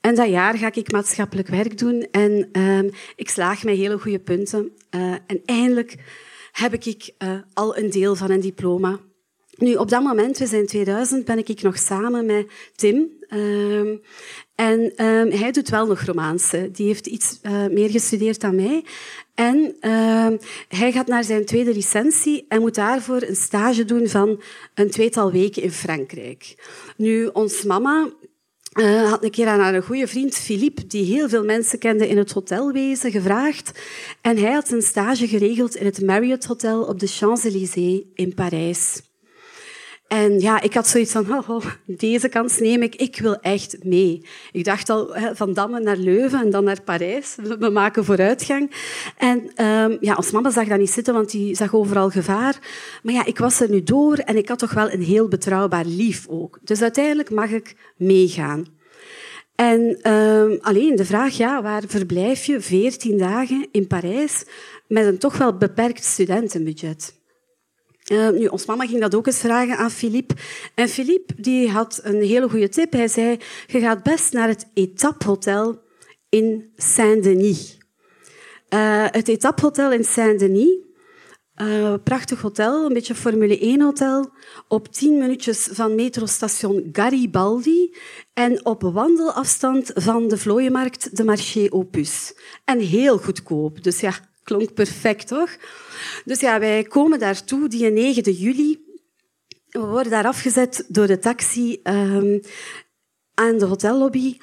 En 0.00 0.14
dat 0.14 0.28
jaar 0.28 0.58
ga 0.58 0.74
ik 0.74 0.92
maatschappelijk 0.92 1.48
werk 1.48 1.78
doen 1.78 2.06
en 2.10 2.60
um, 2.60 2.90
ik 3.16 3.28
slaag 3.28 3.64
met 3.64 3.76
hele 3.76 3.98
goede 3.98 4.18
punten. 4.18 4.72
Uh, 4.90 5.12
en 5.26 5.42
eindelijk 5.44 5.96
heb 6.52 6.74
ik 6.74 7.14
uh, 7.18 7.38
al 7.54 7.76
een 7.76 7.90
deel 7.90 8.14
van 8.16 8.30
een 8.30 8.40
diploma. 8.40 9.00
Nu, 9.56 9.74
op 9.74 9.88
dat 9.88 10.02
moment, 10.02 10.38
we 10.38 10.46
zijn 10.46 10.66
2000, 10.66 11.24
ben 11.24 11.38
ik 11.38 11.62
nog 11.62 11.78
samen 11.78 12.26
met 12.26 12.50
Tim. 12.76 13.16
Um, 13.28 14.00
en 14.58 15.04
um, 15.04 15.30
hij 15.30 15.52
doet 15.52 15.68
wel 15.68 15.86
nog 15.86 16.00
Romaanse. 16.00 16.70
Die 16.72 16.86
heeft 16.86 17.06
iets 17.06 17.38
uh, 17.42 17.66
meer 17.66 17.90
gestudeerd 17.90 18.40
dan 18.40 18.54
mij. 18.54 18.84
En 19.34 19.76
hij 20.68 20.92
gaat 20.92 21.06
naar 21.06 21.24
zijn 21.24 21.44
tweede 21.44 21.72
licentie 21.72 22.44
en 22.48 22.60
moet 22.60 22.74
daarvoor 22.74 23.22
een 23.22 23.36
stage 23.36 23.84
doen 23.84 24.08
van 24.08 24.42
een 24.74 24.90
tweetal 24.90 25.32
weken 25.32 25.62
in 25.62 25.70
Frankrijk. 25.70 26.54
Nu, 26.96 27.26
ons 27.26 27.62
mama 27.62 28.08
uh, 28.78 29.10
had 29.10 29.24
een 29.24 29.30
keer 29.30 29.46
aan 29.46 29.60
haar 29.60 29.82
goede 29.82 30.06
vriend 30.06 30.34
Philippe, 30.34 30.86
die 30.86 31.04
heel 31.04 31.28
veel 31.28 31.44
mensen 31.44 31.78
kende 31.78 32.08
in 32.08 32.18
het 32.18 32.32
hotelwezen, 32.32 33.10
gevraagd. 33.10 33.78
En 34.20 34.36
hij 34.36 34.52
had 34.52 34.70
een 34.70 34.82
stage 34.82 35.28
geregeld 35.28 35.76
in 35.76 35.84
het 35.84 36.02
Marriott 36.02 36.44
Hotel 36.44 36.82
op 36.82 37.00
de 37.00 37.06
Champs-Élysées 37.06 38.02
in 38.14 38.34
Parijs. 38.34 39.02
En 40.08 40.40
ja, 40.40 40.60
ik 40.60 40.74
had 40.74 40.86
zoiets 40.86 41.12
van, 41.12 41.34
oh, 41.34 41.48
oh, 41.48 41.64
deze 41.86 42.28
kans 42.28 42.58
neem 42.58 42.82
ik, 42.82 42.94
ik 42.94 43.18
wil 43.18 43.40
echt 43.40 43.84
mee. 43.84 44.22
Ik 44.52 44.64
dacht 44.64 44.90
al, 44.90 45.14
van 45.32 45.52
Damme 45.52 45.80
naar 45.80 45.96
Leuven 45.96 46.40
en 46.40 46.50
dan 46.50 46.64
naar 46.64 46.82
Parijs. 46.82 47.36
We 47.58 47.70
maken 47.70 48.04
vooruitgang. 48.04 48.70
En 49.16 49.64
um, 49.66 49.98
ja, 50.00 50.14
ons 50.14 50.30
mama 50.30 50.50
zag 50.50 50.68
dat 50.68 50.78
niet 50.78 50.90
zitten, 50.90 51.14
want 51.14 51.30
die 51.30 51.54
zag 51.54 51.74
overal 51.74 52.10
gevaar. 52.10 52.58
Maar 53.02 53.14
ja, 53.14 53.24
ik 53.24 53.38
was 53.38 53.60
er 53.60 53.70
nu 53.70 53.82
door 53.82 54.16
en 54.16 54.36
ik 54.36 54.48
had 54.48 54.58
toch 54.58 54.72
wel 54.72 54.92
een 54.92 55.02
heel 55.02 55.28
betrouwbaar 55.28 55.84
lief 55.84 56.26
ook. 56.28 56.58
Dus 56.62 56.82
uiteindelijk 56.82 57.30
mag 57.30 57.50
ik 57.50 57.74
meegaan. 57.96 58.66
En 59.54 60.12
um, 60.12 60.58
alleen 60.60 60.96
de 60.96 61.04
vraag, 61.04 61.36
ja, 61.36 61.62
waar 61.62 61.82
verblijf 61.86 62.44
je 62.44 62.60
14 62.60 63.18
dagen 63.18 63.68
in 63.72 63.86
Parijs 63.86 64.44
met 64.86 65.06
een 65.06 65.18
toch 65.18 65.36
wel 65.38 65.56
beperkt 65.56 66.04
studentenbudget? 66.04 67.17
Uh, 68.12 68.28
nu, 68.28 68.46
ons 68.46 68.66
mama 68.66 68.86
ging 68.86 69.00
dat 69.00 69.14
ook 69.14 69.26
eens 69.26 69.38
vragen 69.38 69.76
aan 69.76 69.90
Philippe. 69.90 70.34
En 70.74 70.88
Philippe 70.88 71.34
die 71.36 71.70
had 71.70 72.00
een 72.02 72.22
hele 72.22 72.48
goede 72.48 72.68
tip. 72.68 72.92
Hij 72.92 73.08
zei, 73.08 73.38
je 73.66 73.80
gaat 73.80 74.02
best 74.02 74.32
naar 74.32 74.48
het 74.48 74.70
Etape 74.74 75.26
Hotel 75.26 75.82
in 76.28 76.72
Saint-Denis. 76.76 77.78
Uh, 78.74 79.06
het 79.10 79.28
Etape 79.28 79.62
Hotel 79.62 79.92
in 79.92 80.04
Saint-Denis, 80.04 80.76
uh, 81.62 81.94
prachtig 82.04 82.40
hotel, 82.40 82.86
een 82.86 82.92
beetje 82.92 83.14
Formule 83.14 83.58
1 83.58 83.80
hotel, 83.80 84.30
op 84.68 84.88
tien 84.88 85.18
minuutjes 85.18 85.68
van 85.72 85.94
metrostation 85.94 86.88
Garibaldi 86.92 87.96
en 88.32 88.66
op 88.66 88.82
wandelafstand 88.82 89.90
van 89.94 90.28
de 90.28 90.36
vlooienmarkt 90.36 91.16
de 91.16 91.24
Marché 91.24 91.66
Opus. 91.70 92.34
En 92.64 92.78
heel 92.78 93.18
goedkoop, 93.18 93.82
dus 93.82 94.00
ja, 94.00 94.12
klonk 94.48 94.74
perfect, 94.74 95.26
toch? 95.26 95.56
Dus 96.24 96.40
ja, 96.40 96.58
wij 96.58 96.82
komen 96.82 97.18
daartoe, 97.18 97.68
die 97.68 97.90
9 97.90 98.32
juli. 98.32 98.86
We 99.68 99.80
worden 99.80 100.12
daar 100.12 100.26
afgezet 100.26 100.84
door 100.88 101.06
de 101.06 101.18
taxi 101.18 101.80
aan 103.34 103.58
de 103.58 103.64
hotellobby. 103.64 104.36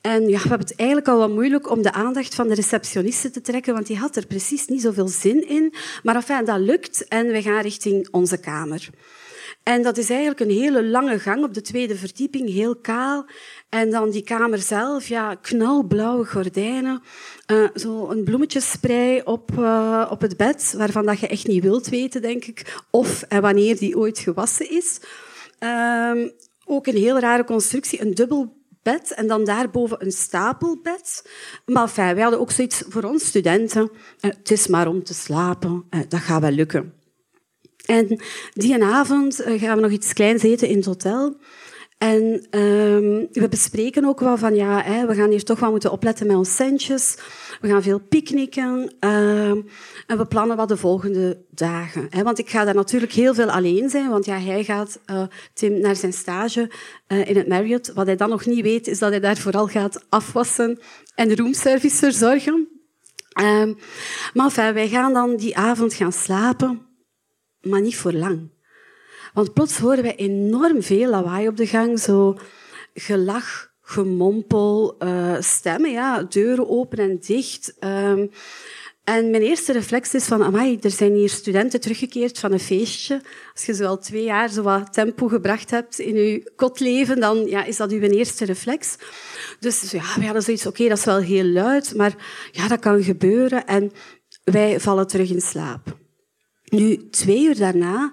En 0.00 0.28
ja, 0.28 0.42
we 0.42 0.48
hebben 0.48 0.66
het 0.66 0.76
eigenlijk 0.76 1.08
al 1.08 1.18
wat 1.18 1.30
moeilijk 1.30 1.70
om 1.70 1.82
de 1.82 1.92
aandacht 1.92 2.34
van 2.34 2.48
de 2.48 2.54
receptioniste 2.54 3.30
te 3.30 3.40
trekken, 3.40 3.74
want 3.74 3.86
die 3.86 3.96
had 3.96 4.16
er 4.16 4.26
precies 4.26 4.66
niet 4.66 4.82
zoveel 4.82 5.08
zin 5.08 5.48
in. 5.48 5.74
Maar 6.02 6.14
enfin, 6.14 6.44
dat 6.44 6.60
lukt 6.60 7.08
en 7.08 7.26
we 7.26 7.42
gaan 7.42 7.62
richting 7.62 8.08
onze 8.10 8.38
kamer. 8.38 8.88
En 9.70 9.82
dat 9.82 9.98
is 9.98 10.10
eigenlijk 10.10 10.40
een 10.40 10.50
hele 10.50 10.84
lange 10.84 11.18
gang 11.18 11.44
op 11.44 11.54
de 11.54 11.60
tweede 11.60 11.96
verdieping, 11.96 12.48
heel 12.48 12.76
kaal. 12.76 13.26
En 13.68 13.90
dan 13.90 14.10
die 14.10 14.22
kamer 14.22 14.58
zelf, 14.58 15.08
ja, 15.08 15.34
knalblauwe 15.34 16.24
gordijnen. 16.24 17.02
Uh, 17.46 17.68
zo 17.74 18.08
een 18.08 18.24
bloemetjesspray 18.24 19.22
op, 19.24 19.50
uh, 19.58 20.08
op 20.10 20.20
het 20.20 20.36
bed, 20.36 20.74
waarvan 20.76 21.06
dat 21.06 21.20
je 21.20 21.26
echt 21.26 21.46
niet 21.46 21.62
wilt 21.62 21.88
weten, 21.88 22.22
denk 22.22 22.44
ik. 22.44 22.80
Of 22.90 23.22
en 23.22 23.42
wanneer 23.42 23.78
die 23.78 23.98
ooit 23.98 24.18
gewassen 24.18 24.70
is. 24.70 25.00
Uh, 25.60 26.26
ook 26.64 26.86
een 26.86 26.96
heel 26.96 27.18
rare 27.18 27.44
constructie, 27.44 28.00
een 28.00 28.14
dubbel 28.14 28.56
bed 28.82 29.12
en 29.14 29.26
dan 29.26 29.44
daarboven 29.44 30.04
een 30.04 30.12
stapelbed. 30.12 31.30
Maar 31.66 31.82
enfin, 31.82 32.14
wij 32.14 32.22
hadden 32.22 32.40
ook 32.40 32.50
zoiets 32.50 32.82
voor 32.88 33.02
ons 33.02 33.26
studenten. 33.26 33.82
Uh, 33.82 34.30
het 34.30 34.50
is 34.50 34.66
maar 34.66 34.88
om 34.88 35.04
te 35.04 35.14
slapen, 35.14 35.84
dat 36.08 36.20
gaat 36.20 36.40
wel 36.40 36.50
lukken. 36.50 36.99
En 37.90 38.20
die 38.52 38.84
avond 38.84 39.42
gaan 39.46 39.76
we 39.76 39.82
nog 39.82 39.90
iets 39.90 40.12
kleins 40.12 40.42
eten 40.42 40.68
in 40.68 40.76
het 40.76 40.86
hotel. 40.86 41.36
En 41.98 42.46
um, 42.50 43.28
we 43.32 43.46
bespreken 43.50 44.04
ook 44.04 44.20
wel 44.20 44.36
van, 44.36 44.54
ja, 44.54 44.82
hè, 44.82 45.06
we 45.06 45.14
gaan 45.14 45.30
hier 45.30 45.44
toch 45.44 45.60
wel 45.60 45.70
moeten 45.70 45.92
opletten 45.92 46.26
met 46.26 46.36
ons 46.36 46.54
centjes. 46.54 47.16
We 47.60 47.68
gaan 47.68 47.82
veel 47.82 47.98
picknicken. 47.98 48.94
Uh, 49.00 49.48
en 50.06 50.18
we 50.18 50.26
plannen 50.28 50.56
wat 50.56 50.68
de 50.68 50.76
volgende 50.76 51.44
dagen. 51.50 52.06
Hè, 52.10 52.22
want 52.22 52.38
ik 52.38 52.50
ga 52.50 52.64
daar 52.64 52.74
natuurlijk 52.74 53.12
heel 53.12 53.34
veel 53.34 53.50
alleen 53.50 53.90
zijn, 53.90 54.08
want 54.08 54.24
ja, 54.24 54.38
hij 54.38 54.64
gaat, 54.64 55.00
uh, 55.10 55.22
Tim, 55.54 55.80
naar 55.80 55.96
zijn 55.96 56.12
stage 56.12 56.70
uh, 57.08 57.28
in 57.28 57.36
het 57.36 57.48
Marriott. 57.48 57.92
Wat 57.94 58.06
hij 58.06 58.16
dan 58.16 58.28
nog 58.28 58.46
niet 58.46 58.62
weet, 58.62 58.86
is 58.86 58.98
dat 58.98 59.10
hij 59.10 59.20
daar 59.20 59.36
vooral 59.36 59.66
gaat 59.66 60.04
afwassen 60.08 60.78
en 61.14 61.36
roomservice 61.36 61.96
verzorgen. 61.96 62.68
Um, 63.40 63.78
maar 64.34 64.44
enfin, 64.44 64.74
wij 64.74 64.88
gaan 64.88 65.12
dan 65.12 65.36
die 65.36 65.56
avond 65.56 65.94
gaan 65.94 66.12
slapen, 66.12 66.88
maar 67.62 67.80
niet 67.80 67.96
voor 67.96 68.12
lang. 68.12 68.50
Want 69.34 69.52
plots 69.52 69.78
horen 69.78 70.02
wij 70.02 70.16
enorm 70.16 70.82
veel 70.82 71.10
lawaai 71.10 71.48
op 71.48 71.56
de 71.56 71.66
gang. 71.66 71.98
Zo 71.98 72.38
gelach, 72.94 73.72
gemompel, 73.82 74.96
uh, 74.98 75.36
stemmen, 75.40 75.90
ja, 75.90 76.22
deuren 76.22 76.68
open 76.68 76.98
en 76.98 77.18
dicht. 77.18 77.76
Um, 77.80 78.30
en 79.04 79.30
mijn 79.30 79.42
eerste 79.42 79.72
reflex 79.72 80.14
is 80.14 80.24
van, 80.24 80.42
amai, 80.42 80.78
er 80.80 80.90
zijn 80.90 81.14
hier 81.14 81.28
studenten 81.28 81.80
teruggekeerd 81.80 82.38
van 82.38 82.52
een 82.52 82.60
feestje. 82.60 83.22
Als 83.52 83.66
je 83.66 83.74
zo 83.74 83.84
al 83.84 83.98
twee 83.98 84.24
jaar 84.24 84.48
zo 84.48 84.62
wat 84.62 84.92
tempo 84.92 85.28
gebracht 85.28 85.70
hebt 85.70 85.98
in 85.98 86.14
je 86.14 86.52
kotleven, 86.56 87.20
dan 87.20 87.46
ja, 87.46 87.64
is 87.64 87.76
dat 87.76 87.92
uw 87.92 88.00
eerste 88.00 88.44
reflex. 88.44 88.96
Dus 89.60 89.90
ja, 89.90 90.02
we 90.16 90.24
hadden 90.24 90.42
zoiets, 90.42 90.66
oké, 90.66 90.88
dat 90.88 90.98
is 90.98 91.04
wel 91.04 91.20
heel 91.20 91.44
luid, 91.44 91.94
maar 91.96 92.14
ja, 92.52 92.68
dat 92.68 92.80
kan 92.80 93.02
gebeuren. 93.02 93.66
En 93.66 93.92
wij 94.44 94.80
vallen 94.80 95.06
terug 95.06 95.30
in 95.30 95.40
slaap. 95.40 95.99
Nu, 96.70 97.08
twee 97.10 97.44
uur 97.44 97.56
daarna 97.56 98.12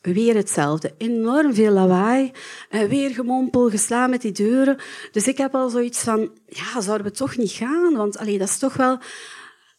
Weer 0.00 0.34
hetzelfde. 0.34 0.94
Enorm 0.98 1.54
veel 1.54 1.72
lawaai. 1.72 2.32
Eh, 2.68 2.82
weer 2.82 3.10
gemompel, 3.10 3.70
geslaan 3.70 4.10
met 4.10 4.22
die 4.22 4.32
deuren. 4.32 4.76
Dus 5.12 5.28
ik 5.28 5.38
heb 5.38 5.54
al 5.54 5.68
zoiets 5.68 5.98
van, 5.98 6.38
ja, 6.46 6.80
zouden 6.80 7.06
we 7.06 7.12
toch 7.12 7.36
niet 7.36 7.50
gaan? 7.50 7.96
Want 7.96 8.18
allee, 8.18 8.38
dat 8.38 8.48
is 8.48 8.58
toch 8.58 8.74
wel... 8.74 8.98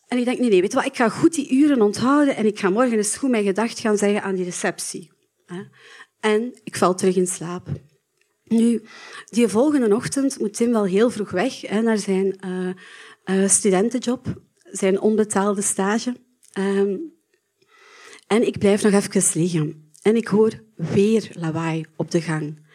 En 0.07 0.17
ik 0.17 0.25
denk, 0.25 0.39
nee, 0.39 0.49
nee, 0.49 0.61
weet 0.61 0.71
je 0.71 0.77
wat, 0.77 0.85
ik 0.85 0.95
ga 0.95 1.09
goed 1.09 1.33
die 1.33 1.51
uren 1.51 1.81
onthouden 1.81 2.35
en 2.35 2.45
ik 2.45 2.59
ga 2.59 2.69
morgen 2.69 2.97
eens 2.97 3.17
goed 3.17 3.29
mijn 3.29 3.43
gedacht 3.43 3.79
gaan 3.79 3.97
zeggen 3.97 4.23
aan 4.23 4.35
die 4.35 4.45
receptie. 4.45 5.11
En 6.19 6.59
ik 6.63 6.75
val 6.75 6.95
terug 6.95 7.15
in 7.15 7.27
slaap. 7.27 7.67
Nu, 8.43 8.83
die 9.25 9.47
volgende 9.47 9.95
ochtend 9.95 10.39
moet 10.39 10.53
Tim 10.53 10.71
wel 10.71 10.85
heel 10.85 11.09
vroeg 11.09 11.31
weg 11.31 11.61
hè, 11.61 11.81
naar 11.81 11.97
zijn 11.97 12.39
uh, 12.45 13.39
uh, 13.39 13.49
studentenjob, 13.49 14.41
zijn 14.63 15.01
onbetaalde 15.01 15.61
stage. 15.61 16.15
Um, 16.59 17.18
en 18.29 18.47
ik 18.47 18.57
blijf 18.57 18.83
nog 18.83 18.93
even 18.93 19.41
liggen. 19.41 19.91
En 20.01 20.15
ik 20.15 20.27
hoor 20.27 20.51
weer 20.75 21.29
lawaai 21.33 21.85
op 21.95 22.11
de 22.11 22.21
gang. 22.21 22.67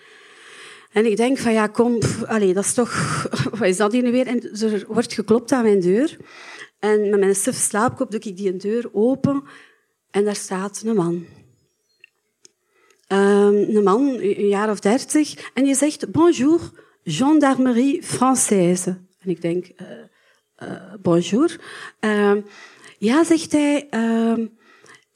En 0.93 1.07
ik 1.07 1.17
denk 1.17 1.39
van 1.39 1.53
ja, 1.53 1.67
kom, 1.67 1.99
allez, 2.27 2.55
dat 2.55 2.65
is 2.65 2.75
toch, 2.75 3.23
wat 3.59 3.69
is 3.69 3.77
dat 3.77 3.93
hier 3.93 4.03
nu 4.03 4.13
weer? 4.13 4.27
En 4.27 4.53
er 4.61 4.85
wordt 4.89 5.13
geklopt 5.13 5.53
aan 5.53 5.63
mijn 5.63 5.81
deur. 5.81 6.17
En 6.79 7.11
met 7.11 7.21
mijn 7.21 7.35
suf 7.35 7.57
slaapkop 7.57 8.11
doe 8.11 8.21
ik 8.21 8.37
die 8.37 8.57
deur 8.57 8.89
open 8.93 9.43
en 10.11 10.25
daar 10.25 10.37
staat 10.37 10.83
een 10.85 10.97
man. 10.97 11.27
Um, 13.09 13.77
een 13.77 13.83
man, 13.83 14.09
een 14.21 14.49
jaar 14.49 14.71
of 14.71 14.81
dertig, 14.81 15.51
en 15.55 15.65
die 15.65 15.75
zegt 15.75 16.11
bonjour, 16.11 16.61
gendarmerie 17.05 18.03
française. 18.03 18.89
En 19.19 19.31
ik 19.31 19.41
denk, 19.41 19.67
uh, 19.67 19.89
uh, 20.69 20.95
bonjour. 21.03 21.61
Uh, 22.01 22.37
ja, 22.99 23.25
zegt 23.25 23.53
hij, 23.53 23.87
ehm, 23.91 24.47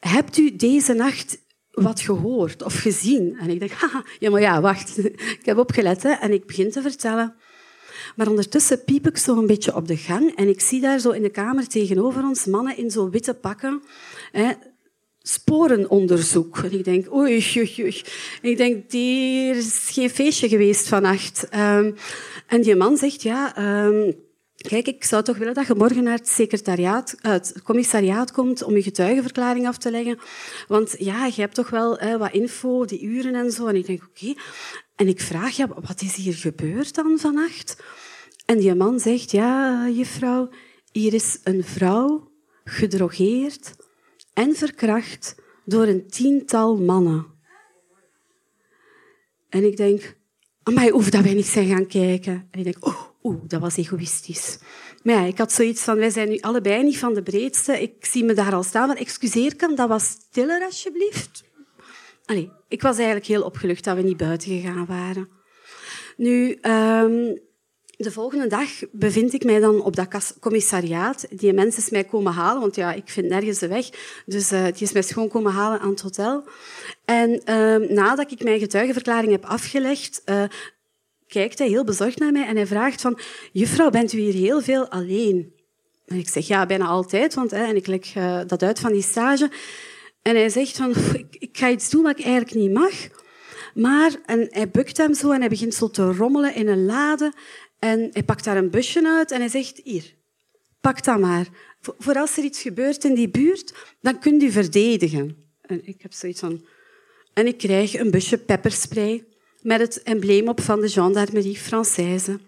hebt 0.09 0.37
u 0.37 0.57
deze 0.57 0.93
nacht 0.93 1.39
wat 1.71 2.01
gehoord 2.01 2.63
of 2.63 2.75
gezien. 2.75 3.37
En 3.41 3.51
ik 3.51 3.59
denk, 3.59 3.73
ja, 4.19 4.31
maar 4.31 4.41
ja, 4.41 4.61
wacht. 4.61 4.99
Ik 5.39 5.41
heb 5.43 5.59
opgelet 5.59 6.03
hè, 6.03 6.11
en 6.11 6.33
ik 6.33 6.47
begin 6.47 6.71
te 6.71 6.83
vertellen. 6.83 7.35
Maar 8.17 8.29
ondertussen 8.29 8.85
piep 8.85 9.07
ik 9.07 9.17
zo 9.17 9.37
een 9.37 9.47
beetje 9.47 9.75
op 9.75 9.89
de 9.89 9.97
gang 9.97 10.37
en 10.37 10.49
ik 10.49 10.61
zie 10.61 10.81
daar 10.81 10.99
zo 10.99 11.11
in 11.11 11.23
de 11.23 11.31
kamer 11.31 11.69
tegenover 11.69 12.23
ons 12.23 12.45
mannen 12.45 12.77
in 12.77 12.91
zo 12.91 13.11
witte 13.11 13.35
pakken 13.35 13.83
hè, 14.33 14.53
sporenonderzoek. 15.23 16.59
En 16.59 16.73
ik 16.73 16.85
denk, 16.85 17.15
oei, 17.15 17.45
oei, 17.57 17.75
oei. 17.81 18.03
En 18.43 18.51
ik 18.51 18.57
denk, 18.57 18.93
er 18.93 19.57
is 19.57 19.89
geen 19.93 20.11
feestje 20.11 20.49
geweest 20.49 20.89
vannacht. 20.89 21.49
Um, 21.55 21.95
en 22.47 22.61
die 22.61 22.77
man 22.77 22.97
zegt, 22.97 23.23
ja... 23.23 23.59
Um, 23.87 24.27
Kijk, 24.59 24.87
ik 24.87 25.05
zou 25.05 25.23
toch 25.23 25.37
willen 25.37 25.55
dat 25.55 25.67
je 25.67 25.75
morgen 25.75 26.03
naar 26.03 26.17
het, 26.19 26.29
secretariaat, 26.29 27.15
het 27.21 27.63
commissariaat 27.63 28.33
komt 28.33 28.63
om 28.63 28.75
je 28.75 28.83
getuigenverklaring 28.83 29.67
af 29.67 29.79
te 29.79 29.91
leggen. 29.91 30.19
Want 30.69 30.95
ja, 30.99 31.27
je 31.27 31.41
hebt 31.41 31.55
toch 31.55 31.71
wel 31.71 32.03
uh, 32.03 32.17
wat 32.17 32.33
info, 32.33 32.85
die 32.85 33.03
uren 33.03 33.35
en 33.35 33.51
zo. 33.51 33.67
En 33.67 33.77
ik 33.77 33.87
denk, 33.87 34.03
oké. 34.05 34.35
En 34.97 35.09
ik 35.09 35.21
vraag, 35.21 35.57
ja, 35.57 35.69
wat 35.69 36.03
is 36.03 36.15
hier 36.15 36.35
gebeurd 36.35 36.95
dan 36.95 37.19
vannacht? 37.19 37.83
En 38.47 38.59
die 38.59 38.75
man 38.75 39.01
zegt, 39.01 39.31
ja, 39.31 39.89
juffrouw, 39.89 40.49
hier 40.93 41.15
is 41.15 41.41
een 41.45 41.65
vrouw 41.65 42.31
gedrogeerd 42.65 43.77
en 44.33 44.55
verkracht 44.55 45.35
door 45.65 45.87
een 45.87 46.09
tiental 46.09 46.77
mannen. 46.77 47.27
En 49.49 49.65
ik 49.65 49.77
denk, 49.77 50.17
maar 50.75 50.89
hoef 50.89 51.11
dat 51.11 51.23
wij 51.23 51.35
niet 51.35 51.47
zijn 51.47 51.69
gaan 51.69 51.87
kijken. 51.87 52.49
En 52.51 52.59
ik 52.59 52.65
denk, 52.65 52.87
oh, 52.87 53.08
oeh, 53.29 53.41
dat 53.47 53.61
was 53.61 53.77
egoïstisch. 53.77 54.59
Maar 55.03 55.27
ik 55.27 55.39
had 55.39 55.53
zoiets 55.53 55.83
van, 55.83 55.97
wij 55.97 56.11
zijn 56.11 56.29
nu 56.29 56.39
allebei 56.41 56.83
niet 56.83 56.99
van 56.99 57.15
de 57.15 57.23
breedste. 57.23 57.83
Ik 57.83 58.05
zie 58.05 58.25
me 58.25 58.35
daar 58.35 58.55
al 58.55 58.63
staan, 58.63 58.89
maar 58.89 58.97
excuseer, 58.97 59.57
kan 59.57 59.75
dat 59.75 59.89
wat 59.89 60.03
stiller 60.03 60.65
alsjeblieft? 60.65 61.45
Allee, 62.25 62.51
ik 62.69 62.83
was 62.83 62.97
eigenlijk 62.97 63.27
heel 63.27 63.43
opgelucht 63.43 63.85
dat 63.85 63.97
we 63.97 64.03
niet 64.03 64.17
buiten 64.17 64.49
gegaan 64.49 64.87
waren. 64.87 65.29
Nu, 66.17 66.59
um, 66.63 67.41
de 67.97 68.11
volgende 68.11 68.47
dag 68.47 68.69
bevind 68.93 69.33
ik 69.33 69.45
mij 69.45 69.61
dan 69.61 69.83
op 69.83 69.97
dat 69.97 70.37
commissariaat. 70.41 71.27
Die 71.31 71.53
mens 71.53 71.77
is 71.77 71.91
mij 71.91 72.05
komen 72.05 72.33
halen, 72.33 72.61
want 72.61 72.77
ja, 72.77 72.93
ik 72.93 73.09
vind 73.09 73.29
nergens 73.29 73.59
de 73.59 73.69
weg. 73.69 73.89
Dus 74.27 74.53
uh, 74.53 74.65
die 74.65 74.83
is 74.83 74.93
mij 74.93 75.03
gewoon 75.03 75.29
komen 75.29 75.53
halen 75.53 75.81
aan 75.81 75.91
het 75.91 76.01
hotel. 76.01 76.45
En 77.05 77.31
uh, 77.31 77.89
nadat 77.89 78.33
ik 78.33 78.43
mijn 78.43 78.59
getuigenverklaring 78.59 79.33
heb 79.33 79.45
afgelegd, 79.45 80.23
uh, 80.25 80.43
kijkt 81.29 81.59
hij 81.59 81.69
heel 81.69 81.85
bezorgd 81.85 82.19
naar 82.19 82.33
mij 82.33 82.47
en 82.47 82.57
hij 82.57 82.67
vraagt 82.67 83.01
van... 83.01 83.19
Juffrouw, 83.53 83.91
bent 83.91 84.13
u 84.13 84.19
hier 84.19 84.35
heel 84.35 84.61
veel 84.61 84.89
alleen? 84.89 85.53
En 86.07 86.17
ik 86.17 86.29
zeg, 86.29 86.47
ja, 86.47 86.67
bijna 86.67 86.87
altijd, 86.87 87.35
want 87.35 87.51
hè, 87.51 87.65
en 87.65 87.77
ik 87.77 87.87
leg 87.87 88.15
uh, 88.15 88.41
dat 88.47 88.63
uit 88.63 88.81
van 88.81 88.93
die 88.93 89.03
stage. 89.03 89.51
En 90.23 90.37
hij 90.37 90.49
zegt 90.49 90.77
van, 90.77 90.95
ik, 91.13 91.37
ik 91.39 91.59
ga 91.59 91.71
iets 91.71 91.91
doen 91.91 92.03
wat 92.03 92.19
ik 92.19 92.25
eigenlijk 92.25 92.55
niet 92.55 92.73
mag. 92.73 92.93
Maar, 93.75 94.17
en 94.27 94.47
hij 94.51 94.71
bukt 94.71 94.97
hem 94.97 95.15
zo 95.15 95.31
en 95.31 95.41
hij 95.41 95.49
begint 95.49 95.75
zo 95.75 95.91
te 95.91 96.13
rommelen 96.13 96.55
in 96.55 96.69
een 96.69 96.85
lade. 96.85 97.33
En 97.79 98.09
hij 98.13 98.23
pakt 98.23 98.45
daar 98.45 98.57
een 98.57 98.71
busje 98.71 99.07
uit 99.07 99.31
en 99.31 99.39
hij 99.39 99.49
zegt, 99.49 99.81
hier, 99.85 100.15
pak 100.81 101.05
dat 101.05 101.19
maar. 101.19 101.47
Voor 101.81 102.15
als 102.15 102.37
er 102.37 102.45
iets 102.45 102.63
gebeurt 102.63 103.05
in 103.05 103.15
die 103.15 103.29
buurt, 103.29 103.75
dan 104.01 104.19
kunt 104.19 104.43
u 104.43 104.51
verdedigen. 104.51 105.37
En 105.61 105.87
ik 105.87 106.03
heb 106.03 106.13
zoiets 106.13 106.41
van... 106.41 106.65
En 107.35 107.47
ik 107.47 107.59
krijg 107.59 107.95
een 107.95 108.11
busje 108.11 108.39
pepperspray 108.39 109.25
met 109.63 109.81
het 109.81 110.03
embleem 110.03 110.49
op 110.49 110.61
van 110.61 110.81
de 110.81 110.89
gendarmerie 110.89 111.59
Française. 111.59 112.39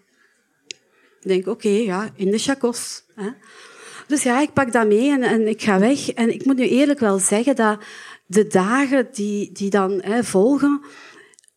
Ik 1.21 1.29
denk, 1.29 1.47
oké, 1.47 1.69
ja, 1.69 2.11
in 2.17 2.31
de 2.31 2.39
chacos. 2.39 3.03
Hè. 3.15 3.29
Dus 4.07 4.23
ja, 4.23 4.41
ik 4.41 4.53
pak 4.53 4.73
dat 4.73 4.87
mee 4.87 5.11
en, 5.11 5.23
en, 5.23 5.49
ik 5.49 5.63
ga 5.63 5.79
weg. 5.79 6.11
En 6.11 6.35
ik 6.35 6.45
moet 6.45 6.57
nu 6.57 6.69
eerlijk 6.69 7.01
wel 7.01 7.19
zeggen 7.19 7.57
dat 7.57 7.79
de 8.27 8.47
dagen 8.47 9.09
die, 9.13 9.53
die 9.53 9.71
dan 9.71 10.01
hè, 10.03 10.25
volgen, 10.25 10.81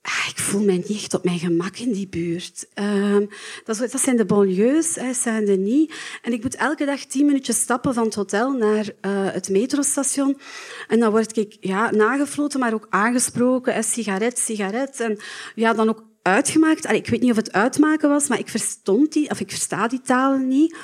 Ah, 0.05 0.29
ik 0.29 0.37
voel 0.37 0.63
mij 0.63 0.77
niet 0.77 0.89
echt 0.89 1.13
op 1.13 1.23
mijn 1.23 1.39
gemak 1.39 1.77
in 1.77 1.91
die 1.91 2.07
buurt. 2.07 2.67
Um, 2.75 3.29
dat, 3.65 3.91
zijn 3.95 4.17
de 4.17 4.25
banlieues, 4.25 4.97
Saint-Denis. 5.11 5.89
En 6.21 6.33
ik 6.33 6.43
moet 6.43 6.55
elke 6.55 6.85
dag 6.85 7.05
tien 7.05 7.25
minuutjes 7.25 7.59
stappen 7.59 7.93
van 7.93 8.03
het 8.03 8.15
hotel 8.15 8.51
naar 8.51 8.85
uh, 8.85 8.91
het 9.31 9.49
metrostation. 9.49 10.39
En 10.87 10.99
dan 10.99 11.11
word 11.11 11.37
ik 11.37 11.57
ja, 11.59 11.91
nagefloten, 11.91 12.59
maar 12.59 12.73
ook 12.73 12.87
aangesproken. 12.89 13.83
Sigaret, 13.83 14.39
sigaret. 14.39 14.99
En 14.99 15.17
ja, 15.55 15.73
dan 15.73 15.89
ook 15.89 16.03
uitgemaakt. 16.21 16.85
Allee, 16.85 16.99
ik 16.99 17.09
weet 17.09 17.21
niet 17.21 17.31
of 17.31 17.37
het 17.37 17.51
uitmaken 17.51 18.09
was, 18.09 18.27
maar 18.27 18.39
ik 18.39 18.49
verstond 18.49 19.13
die, 19.13 19.29
of 19.29 19.39
ik 19.39 19.49
versta 19.49 19.87
die 19.87 20.01
talen 20.01 20.47
niet. 20.47 20.75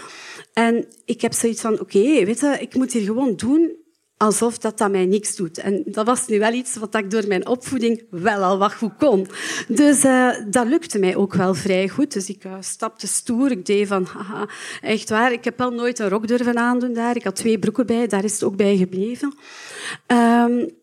En 0.53 0.85
ik 1.05 1.21
heb 1.21 1.33
zoiets 1.33 1.61
van, 1.61 1.79
oké, 1.79 2.25
weet 2.25 2.39
je, 2.39 2.57
ik 2.59 2.75
moet 2.75 2.93
hier 2.93 3.03
gewoon 3.03 3.35
doen 3.35 3.75
alsof 4.19 4.57
dat, 4.57 4.77
dat 4.77 4.91
mij 4.91 5.05
niks 5.05 5.35
doet. 5.35 5.57
En 5.57 5.83
dat 5.85 6.05
was 6.05 6.27
nu 6.27 6.39
wel 6.39 6.53
iets 6.53 6.75
wat 6.75 6.95
ik 6.95 7.11
door 7.11 7.27
mijn 7.27 7.47
opvoeding 7.47 8.03
wel 8.09 8.43
al 8.43 8.57
wat 8.57 8.73
goed 8.73 8.95
kon. 8.97 9.27
Dus 9.67 10.03
uh, 10.03 10.35
dat 10.47 10.67
lukte 10.67 10.99
mij 10.99 11.15
ook 11.15 11.33
wel 11.33 11.53
vrij 11.53 11.89
goed. 11.89 12.13
Dus 12.13 12.29
ik 12.29 12.43
uh, 12.43 12.53
stapte 12.59 13.07
stoer. 13.07 13.51
Ik 13.51 13.65
deed 13.65 13.87
van, 13.87 14.05
haha, 14.05 14.47
echt 14.81 15.09
waar. 15.09 15.31
Ik 15.31 15.43
heb 15.43 15.57
wel 15.57 15.71
nooit 15.71 15.99
een 15.99 16.09
rok 16.09 16.27
durven 16.27 16.57
aandoen 16.57 16.93
daar. 16.93 17.15
Ik 17.15 17.23
had 17.23 17.35
twee 17.35 17.59
broeken 17.59 17.85
bij, 17.85 18.07
daar 18.07 18.23
is 18.23 18.33
het 18.33 18.43
ook 18.43 18.55
bij 18.55 18.77
gebleven. 18.77 19.33
Um, 20.07 20.77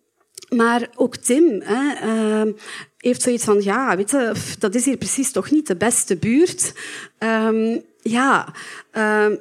maar 0.49 0.88
ook 0.94 1.16
Tim 1.16 1.61
hè, 1.64 2.07
uh, 2.44 2.53
heeft 2.96 3.22
zoiets 3.22 3.44
van, 3.44 3.62
ja, 3.62 3.96
weet 3.96 4.11
je, 4.11 4.33
dat 4.59 4.75
is 4.75 4.85
hier 4.85 4.96
precies 4.96 5.33
toch 5.33 5.51
niet 5.51 5.66
de 5.66 5.77
beste 5.77 6.16
buurt. 6.16 6.72
Um, 7.18 7.83
ja, 8.03 8.49
um, 8.92 9.38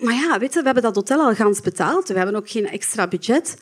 maar 0.00 0.14
ja, 0.14 0.38
weet 0.38 0.52
je, 0.52 0.58
we 0.58 0.64
hebben 0.64 0.82
dat 0.82 0.94
hotel 0.94 1.20
al 1.20 1.34
gans 1.34 1.60
betaald. 1.60 2.08
We 2.08 2.16
hebben 2.16 2.36
ook 2.36 2.50
geen 2.50 2.68
extra 2.68 3.08
budget. 3.08 3.56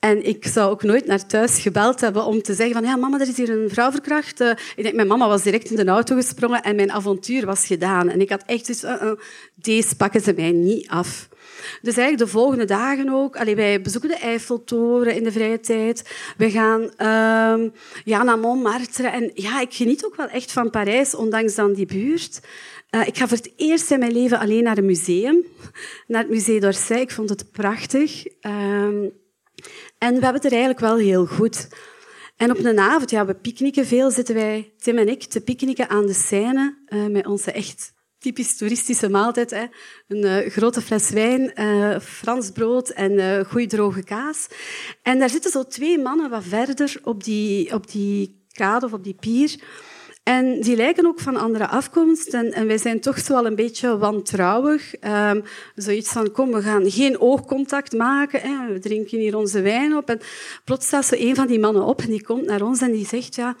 En 0.00 0.26
ik 0.26 0.46
zou 0.46 0.70
ook 0.70 0.82
nooit 0.82 1.06
naar 1.06 1.26
thuis 1.26 1.60
gebeld 1.60 2.00
hebben 2.00 2.24
om 2.24 2.42
te 2.42 2.54
zeggen 2.54 2.74
van 2.74 2.84
ja, 2.84 2.96
mama, 2.96 3.20
er 3.20 3.28
is 3.28 3.36
hier 3.36 3.50
een 3.50 3.70
vrouw 3.70 3.90
verkracht. 3.90 4.40
Uh, 4.40 4.50
ik 4.76 4.82
denk, 4.82 4.94
mijn 4.94 5.08
mama 5.08 5.28
was 5.28 5.42
direct 5.42 5.70
in 5.70 5.76
de 5.76 5.90
auto 5.90 6.14
gesprongen 6.14 6.62
en 6.62 6.76
mijn 6.76 6.92
avontuur 6.92 7.46
was 7.46 7.66
gedaan. 7.66 8.08
En 8.08 8.20
ik 8.20 8.30
had 8.30 8.42
echt 8.46 8.66
dus, 8.66 8.84
deze 9.54 9.96
pakken 9.96 10.20
ze 10.20 10.32
mij 10.36 10.50
niet 10.50 10.88
af. 10.88 11.28
Dus 11.82 11.96
eigenlijk 11.96 12.18
de 12.18 12.38
volgende 12.38 12.64
dagen 12.64 13.08
ook. 13.08 13.36
Allee, 13.36 13.56
wij 13.56 13.80
bezoeken 13.80 14.10
de 14.10 14.16
Eiffeltoren 14.16 15.14
in 15.14 15.24
de 15.24 15.32
vrije 15.32 15.60
tijd. 15.60 16.10
We 16.36 16.50
gaan 16.50 16.80
uh, 16.82 17.70
ja, 18.04 18.22
naar 18.22 18.38
Montmartre. 18.38 19.08
En 19.08 19.30
ja, 19.34 19.60
ik 19.60 19.74
geniet 19.74 20.04
ook 20.04 20.16
wel 20.16 20.28
echt 20.28 20.52
van 20.52 20.70
Parijs, 20.70 21.14
ondanks 21.14 21.54
dan 21.54 21.72
die 21.72 21.86
buurt. 21.86 22.40
Uh, 22.94 23.06
ik 23.06 23.16
ga 23.16 23.28
voor 23.28 23.36
het 23.36 23.52
eerst 23.56 23.90
in 23.90 23.98
mijn 23.98 24.12
leven 24.12 24.38
alleen 24.38 24.62
naar 24.62 24.78
een 24.78 24.86
museum. 24.86 25.46
Naar 26.06 26.22
het 26.22 26.30
Musée 26.30 26.60
d'Orsay. 26.60 27.00
Ik 27.00 27.10
vond 27.10 27.28
het 27.28 27.50
prachtig. 27.52 28.26
Uh, 28.26 28.52
en 28.52 29.12
we 29.98 30.24
hebben 30.24 30.34
het 30.34 30.44
er 30.44 30.50
eigenlijk 30.50 30.80
wel 30.80 30.96
heel 30.96 31.26
goed. 31.26 31.68
En 32.36 32.50
op 32.50 32.64
een 32.64 32.78
avond, 32.78 33.10
ja, 33.10 33.26
we 33.26 33.34
picknicken 33.34 33.86
veel, 33.86 34.10
zitten 34.10 34.34
wij, 34.34 34.72
Tim 34.78 34.98
en 34.98 35.08
ik, 35.08 35.22
te 35.22 35.40
picknicken 35.40 35.88
aan 35.88 36.06
de 36.06 36.12
Seine 36.12 36.78
uh, 36.88 37.06
met 37.06 37.26
onze 37.26 37.52
echt 37.52 37.92
typisch 38.18 38.56
toeristische 38.56 39.08
maaltijd. 39.08 39.52
Een 40.08 40.24
uh, 40.24 40.50
grote 40.50 40.80
fles 40.80 41.10
wijn, 41.10 41.52
Frans 42.00 42.50
brood 42.50 42.88
en 42.88 43.12
uh, 43.12 43.44
goede 43.44 43.66
droge 43.66 44.02
kaas. 44.02 44.46
En 45.02 45.18
daar 45.18 45.30
zitten 45.30 45.50
zo 45.50 45.66
twee 45.66 45.98
mannen 45.98 46.30
wat 46.30 46.44
verder 46.44 47.00
op 47.02 47.24
die, 47.24 47.74
op 47.74 47.90
die 47.90 48.46
kade 48.52 48.86
of 48.86 48.92
op 48.92 49.04
die 49.04 49.16
pier. 49.20 49.60
En 50.22 50.60
die 50.60 50.76
lijken 50.76 51.06
ook 51.06 51.20
van 51.20 51.36
andere 51.36 51.66
afkomst. 51.66 52.34
En, 52.34 52.66
wij 52.66 52.78
zijn 52.78 53.00
toch 53.00 53.26
wel 53.28 53.46
een 53.46 53.54
beetje 53.54 53.98
wantrouwig. 53.98 54.94
Um, 55.04 55.42
zoiets 55.74 56.12
van, 56.12 56.32
kom, 56.32 56.52
we 56.52 56.62
gaan 56.62 56.90
geen 56.90 57.20
oogcontact 57.20 57.92
maken. 57.92 58.40
Hè. 58.40 58.72
We 58.72 58.78
drinken 58.78 59.18
hier 59.18 59.36
onze 59.36 59.60
wijn 59.60 59.96
op. 59.96 60.08
En 60.08 60.20
plots 60.64 60.86
staat 60.86 61.04
zo 61.04 61.14
een 61.18 61.34
van 61.34 61.46
die 61.46 61.58
mannen 61.58 61.84
op 61.84 62.00
en 62.00 62.10
die 62.10 62.24
komt 62.24 62.44
naar 62.44 62.62
ons 62.62 62.80
en 62.80 62.92
die 62.92 63.06
zegt, 63.06 63.34
ja, 63.34 63.56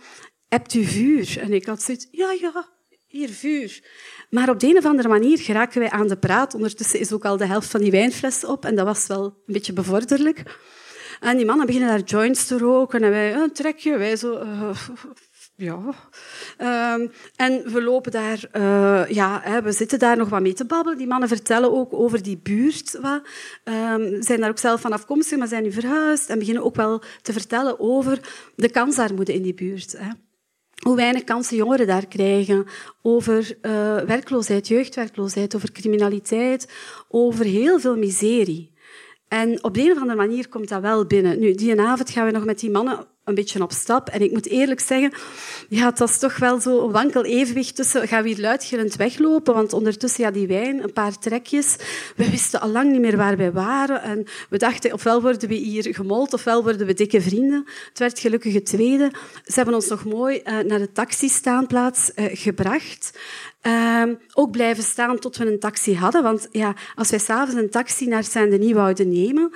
hebt 0.48 0.74
u 0.74 0.84
vuur? 0.84 1.38
En 1.40 1.52
ik 1.52 1.66
had 1.66 1.82
zoiets, 1.82 2.08
ja, 2.10 2.32
ja, 2.40 2.68
hier 3.06 3.28
vuur. 3.28 3.82
Maar 4.30 4.50
op 4.50 4.60
de 4.60 4.66
een 4.66 4.76
of 4.76 4.84
andere 4.84 5.08
manier 5.08 5.38
geraken 5.38 5.80
wij 5.80 5.90
aan 5.90 6.08
de 6.08 6.16
praat. 6.16 6.54
Ondertussen 6.54 7.00
is 7.00 7.12
ook 7.12 7.24
al 7.24 7.36
de 7.36 7.46
helft 7.46 7.70
van 7.70 7.80
die 7.80 7.90
wijnfles 7.90 8.44
op 8.44 8.64
en 8.64 8.74
dat 8.74 8.86
was 8.86 9.06
wel 9.06 9.24
een 9.24 9.52
beetje 9.52 9.72
bevorderlijk. 9.72 10.42
En 11.20 11.36
die 11.36 11.46
mannen 11.46 11.66
beginnen 11.66 11.90
daar 11.90 12.00
joints 12.00 12.46
te 12.46 12.58
roken 12.58 13.02
en 13.02 13.10
wij, 13.10 13.34
een 13.34 13.52
trekje, 13.52 13.98
wij 13.98 14.16
zo... 14.16 14.40
Uh, 14.42 14.70
ja. 15.54 15.80
Um, 16.94 17.10
en 17.36 17.72
we 17.72 17.82
lopen 17.82 18.12
daar, 18.12 18.48
uh, 18.56 19.10
ja, 19.10 19.40
hè, 19.42 19.62
we 19.62 19.72
zitten 19.72 19.98
daar 19.98 20.16
nog 20.16 20.28
wat 20.28 20.40
mee 20.40 20.52
te 20.52 20.64
babbelen. 20.64 20.98
Die 20.98 21.06
mannen 21.06 21.28
vertellen 21.28 21.72
ook 21.72 21.92
over 21.92 22.22
die 22.22 22.38
buurt. 22.42 22.98
Wat. 23.00 23.22
Um, 23.64 24.22
zijn 24.22 24.40
daar 24.40 24.50
ook 24.50 24.58
zelf 24.58 24.80
van 24.80 24.92
afkomstig, 24.92 25.38
maar 25.38 25.48
zijn 25.48 25.62
nu 25.62 25.72
verhuisd. 25.72 26.28
En 26.28 26.38
beginnen 26.38 26.64
ook 26.64 26.76
wel 26.76 27.02
te 27.22 27.32
vertellen 27.32 27.80
over 27.80 28.20
de 28.54 28.70
kansarmoede 28.70 29.34
in 29.34 29.42
die 29.42 29.54
buurt. 29.54 29.94
Hè 29.98 30.08
hoe 30.82 30.96
weinig 30.96 31.24
kansen 31.24 31.56
jongeren 31.56 31.86
daar 31.86 32.06
krijgen, 32.06 32.66
over 33.02 33.56
uh, 33.62 33.98
werkloosheid, 33.98 34.68
jeugdwerkloosheid, 34.68 35.54
over 35.56 35.72
criminaliteit, 35.72 36.68
over 37.08 37.44
heel 37.44 37.80
veel 37.80 37.96
miserie. 37.96 38.72
En 39.28 39.64
op 39.64 39.74
de 39.74 39.80
een 39.80 39.90
of 39.90 39.98
andere 39.98 40.18
manier 40.18 40.48
komt 40.48 40.68
dat 40.68 40.80
wel 40.80 41.06
binnen. 41.06 41.38
Nu, 41.38 41.54
die 41.54 41.80
avond 41.80 42.10
gaan 42.10 42.26
we 42.26 42.32
nog 42.32 42.44
met 42.44 42.58
die 42.58 42.70
mannen 42.70 43.06
een 43.32 43.42
beetje 43.42 43.62
op 43.62 43.72
stap. 43.72 44.08
En 44.08 44.22
ik 44.22 44.32
moet 44.32 44.48
eerlijk 44.48 44.80
zeggen, 44.80 45.12
ja, 45.68 45.86
het 45.86 45.98
was 45.98 46.18
toch 46.18 46.36
wel 46.36 46.60
zo 46.60 46.84
een 46.84 46.92
wankel 46.92 47.24
evenwicht 47.24 47.76
tussen 47.76 48.08
gaan 48.08 48.22
we 48.22 48.28
hier 48.28 48.40
luidgillend 48.40 48.96
weglopen, 48.96 49.54
want 49.54 49.72
ondertussen 49.72 50.24
ja, 50.24 50.30
die 50.30 50.46
wijn, 50.46 50.82
een 50.82 50.92
paar 50.92 51.18
trekjes. 51.18 51.76
We 52.16 52.30
wisten 52.30 52.60
al 52.60 52.68
lang 52.68 52.90
niet 52.90 53.00
meer 53.00 53.16
waar 53.16 53.36
wij 53.36 53.52
waren. 53.52 54.02
En 54.02 54.24
we 54.50 54.58
dachten, 54.58 54.92
ofwel 54.92 55.22
worden 55.22 55.48
we 55.48 55.54
hier 55.54 55.94
gemold, 55.94 56.32
ofwel 56.32 56.62
worden 56.62 56.86
we 56.86 56.94
dikke 56.94 57.20
vrienden. 57.20 57.64
Het 57.88 57.98
werd 57.98 58.18
gelukkig 58.18 58.54
het 58.54 58.66
tweede. 58.66 59.12
Ze 59.44 59.52
hebben 59.54 59.74
ons 59.74 59.88
nog 59.88 60.04
mooi 60.04 60.40
uh, 60.44 60.58
naar 60.58 60.78
de 60.78 60.92
taxistaanplaats 60.92 62.10
uh, 62.16 62.24
gebracht. 62.32 63.18
Uh, 63.66 64.02
ook 64.32 64.50
blijven 64.50 64.84
staan 64.84 65.18
tot 65.18 65.36
we 65.36 65.46
een 65.46 65.58
taxi 65.58 65.96
hadden. 65.96 66.22
Want 66.22 66.48
ja, 66.50 66.74
als 66.94 67.10
wij 67.10 67.18
s'avonds 67.18 67.60
een 67.60 67.70
taxi 67.70 68.06
naar 68.06 68.24
Saint-Denis 68.24 68.72
wouden 68.72 69.08
nemen, 69.08 69.52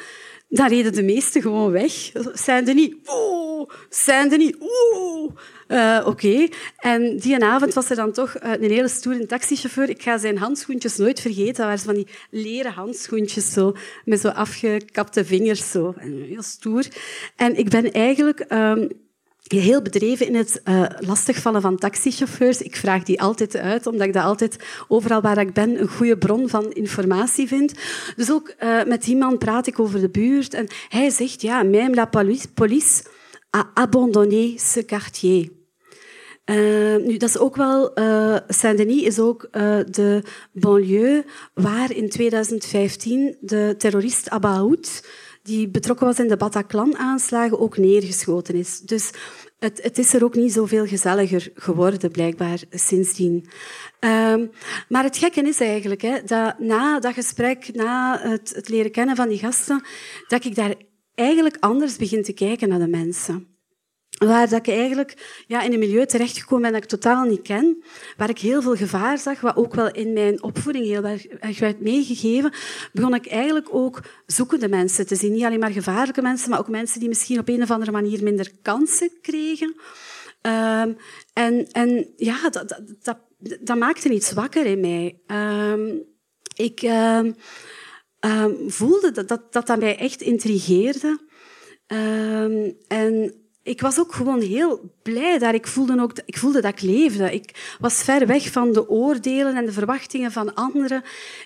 dan 0.48 0.68
reden 0.68 0.92
de 0.92 1.02
meesten 1.02 1.42
gewoon 1.42 1.70
weg. 1.70 2.10
Saint-Denis, 2.32 2.94
oeh, 3.06 3.70
Saint-Denis, 3.88 4.54
oeh. 4.60 5.30
Uh, 5.68 6.02
Oké. 6.06 6.48
En 6.76 7.16
die 7.16 7.44
avond 7.44 7.74
was 7.74 7.90
er 7.90 7.96
dan 7.96 8.12
toch 8.12 8.42
uh, 8.42 8.52
een 8.52 8.70
hele 8.70 8.88
stoere 8.88 9.26
taxichauffeur. 9.26 9.88
Ik 9.88 10.02
ga 10.02 10.18
zijn 10.18 10.38
handschoentjes 10.38 10.96
nooit 10.96 11.20
vergeten. 11.20 11.54
Dat 11.54 11.66
waren 11.66 11.78
van 11.78 11.94
die 11.94 12.06
leren 12.30 12.72
handschoentjes, 12.72 13.52
zo, 13.52 13.76
met 14.04 14.20
zo 14.20 14.28
afgekapte 14.28 15.24
vingers. 15.24 15.70
Zo. 15.70 15.94
Heel 15.98 16.42
stoer. 16.42 16.84
En 17.36 17.56
ik 17.56 17.68
ben 17.68 17.92
eigenlijk... 17.92 18.44
Um, 18.52 18.88
heel 19.52 19.82
bedreven 19.82 20.26
in 20.26 20.34
het 20.34 20.60
uh, 20.64 20.84
lastigvallen 20.98 21.60
van 21.60 21.76
taxichauffeurs. 21.76 22.62
Ik 22.62 22.76
vraag 22.76 23.02
die 23.02 23.20
altijd 23.20 23.56
uit, 23.56 23.86
omdat 23.86 24.06
ik 24.06 24.12
dat 24.12 24.24
altijd 24.24 24.56
overal 24.88 25.20
waar 25.20 25.38
ik 25.38 25.52
ben 25.52 25.80
een 25.80 25.88
goede 25.88 26.18
bron 26.18 26.48
van 26.48 26.72
informatie 26.72 27.48
vind. 27.48 27.72
Dus 28.16 28.32
ook 28.32 28.54
uh, 28.62 28.84
met 28.84 29.04
die 29.04 29.16
man 29.16 29.38
praat 29.38 29.66
ik 29.66 29.80
over 29.80 30.00
de 30.00 30.10
buurt 30.10 30.54
en 30.54 30.66
hij 30.88 31.10
zegt, 31.10 31.42
ja, 31.42 31.62
même 31.62 31.94
la 31.94 32.10
police 32.54 33.04
a 33.56 33.70
abandonné 33.74 34.54
ce 34.58 34.84
quartier. 34.84 35.48
Uh, 36.50 36.96
nu, 37.06 37.16
dat 37.16 37.28
is 37.28 37.38
ook 37.38 37.56
wel... 37.56 37.92
Saint-Denis 38.48 39.02
is 39.02 39.18
ook 39.18 39.48
de 39.90 40.22
banlieue 40.52 41.24
waar 41.54 41.92
in 41.92 42.08
2015 42.08 43.36
de 43.40 43.74
terrorist 43.78 44.30
Abaoud 44.30 45.02
die 45.46 45.68
betrokken 45.68 46.06
was 46.06 46.18
in 46.18 46.28
de 46.28 46.36
Bataclan-aanslagen, 46.36 47.60
ook 47.60 47.76
neergeschoten 47.76 48.54
is. 48.54 48.80
Dus 48.80 49.10
het, 49.58 49.82
het, 49.82 49.98
is 49.98 50.14
er 50.14 50.24
ook 50.24 50.34
niet 50.34 50.52
zoveel 50.52 50.86
gezelliger 50.86 51.50
geworden, 51.54 52.10
blijkbaar, 52.10 52.62
sindsdien. 52.70 53.46
Um, 54.00 54.50
maar 54.88 55.04
het 55.04 55.16
gekke 55.16 55.42
is 55.42 55.60
eigenlijk 55.60 56.02
hè, 56.02 56.22
dat 56.24 56.58
na 56.58 57.00
dat 57.00 57.14
gesprek, 57.14 57.74
na 57.74 58.20
het, 58.20 58.52
het 58.54 58.68
leren 58.68 58.90
kennen 58.90 59.16
van 59.16 59.28
die 59.28 59.38
gasten, 59.38 59.82
dat 60.28 60.44
ik 60.44 60.54
daar 60.54 60.74
eigenlijk 61.14 61.56
anders 61.60 61.96
begin 61.96 62.22
te 62.22 62.32
kijken 62.32 62.68
naar 62.68 62.78
de 62.78 62.88
mensen 62.88 63.55
waar 64.18 64.48
dat 64.48 64.58
ik 64.58 64.74
eigenlijk 64.74 65.44
ja, 65.46 65.62
in 65.62 65.72
een 65.72 65.78
milieu 65.78 66.06
terechtgekomen 66.06 66.62
ben 66.62 66.72
dat 66.72 66.82
ik 66.82 66.88
totaal 66.88 67.24
niet 67.24 67.42
ken, 67.42 67.82
waar 68.16 68.28
ik 68.28 68.38
heel 68.38 68.62
veel 68.62 68.74
gevaar 68.74 69.18
zag, 69.18 69.40
wat 69.40 69.56
ook 69.56 69.74
wel 69.74 69.90
in 69.90 70.12
mijn 70.12 70.42
opvoeding 70.42 70.84
heel 70.84 71.04
erg 71.40 71.58
werd 71.58 71.80
meegegeven, 71.80 72.52
begon 72.92 73.14
ik 73.14 73.26
eigenlijk 73.26 73.74
ook 73.74 74.02
zoekende 74.26 74.68
mensen 74.68 75.06
te 75.06 75.16
zien. 75.16 75.32
Niet 75.32 75.44
alleen 75.44 75.58
maar 75.58 75.70
gevaarlijke 75.70 76.22
mensen, 76.22 76.50
maar 76.50 76.58
ook 76.58 76.68
mensen 76.68 77.00
die 77.00 77.08
misschien 77.08 77.38
op 77.38 77.48
een 77.48 77.62
of 77.62 77.70
andere 77.70 77.90
manier 77.90 78.22
minder 78.22 78.50
kansen 78.62 79.10
kregen. 79.20 79.74
Um, 80.42 80.96
en, 81.32 81.66
en 81.72 82.12
ja, 82.16 82.50
dat, 82.50 82.80
dat, 83.02 83.18
dat, 83.60 83.78
maakte 83.78 84.08
iets 84.08 84.32
wakker 84.32 84.66
in 84.66 84.80
mij. 84.80 85.20
Um, 85.26 86.02
ik 86.54 86.82
um, 86.82 88.70
voelde 88.70 89.10
dat, 89.10 89.28
dat 89.28 89.52
dat, 89.52 89.66
dat 89.66 89.78
mij 89.78 89.98
echt 89.98 90.20
intrigeerde. 90.20 91.18
en 92.88 93.45
ik 93.66 93.80
was 93.80 93.98
ook 93.98 94.14
gewoon 94.14 94.40
heel 94.40 94.94
blij 95.02 95.38
daar. 95.38 95.54
Ik 95.54 95.66
voelde, 95.66 96.00
ook, 96.00 96.12
ik 96.24 96.38
voelde 96.38 96.60
dat 96.60 96.72
ik 96.72 96.80
leefde. 96.80 97.32
Ik 97.32 97.76
was 97.80 98.02
ver 98.02 98.26
weg 98.26 98.50
van 98.50 98.72
de 98.72 98.88
oordelen 98.88 99.56
en 99.56 99.66
de 99.66 99.72
verwachtingen 99.72 100.32
van 100.32 100.54
anderen. 100.54 101.02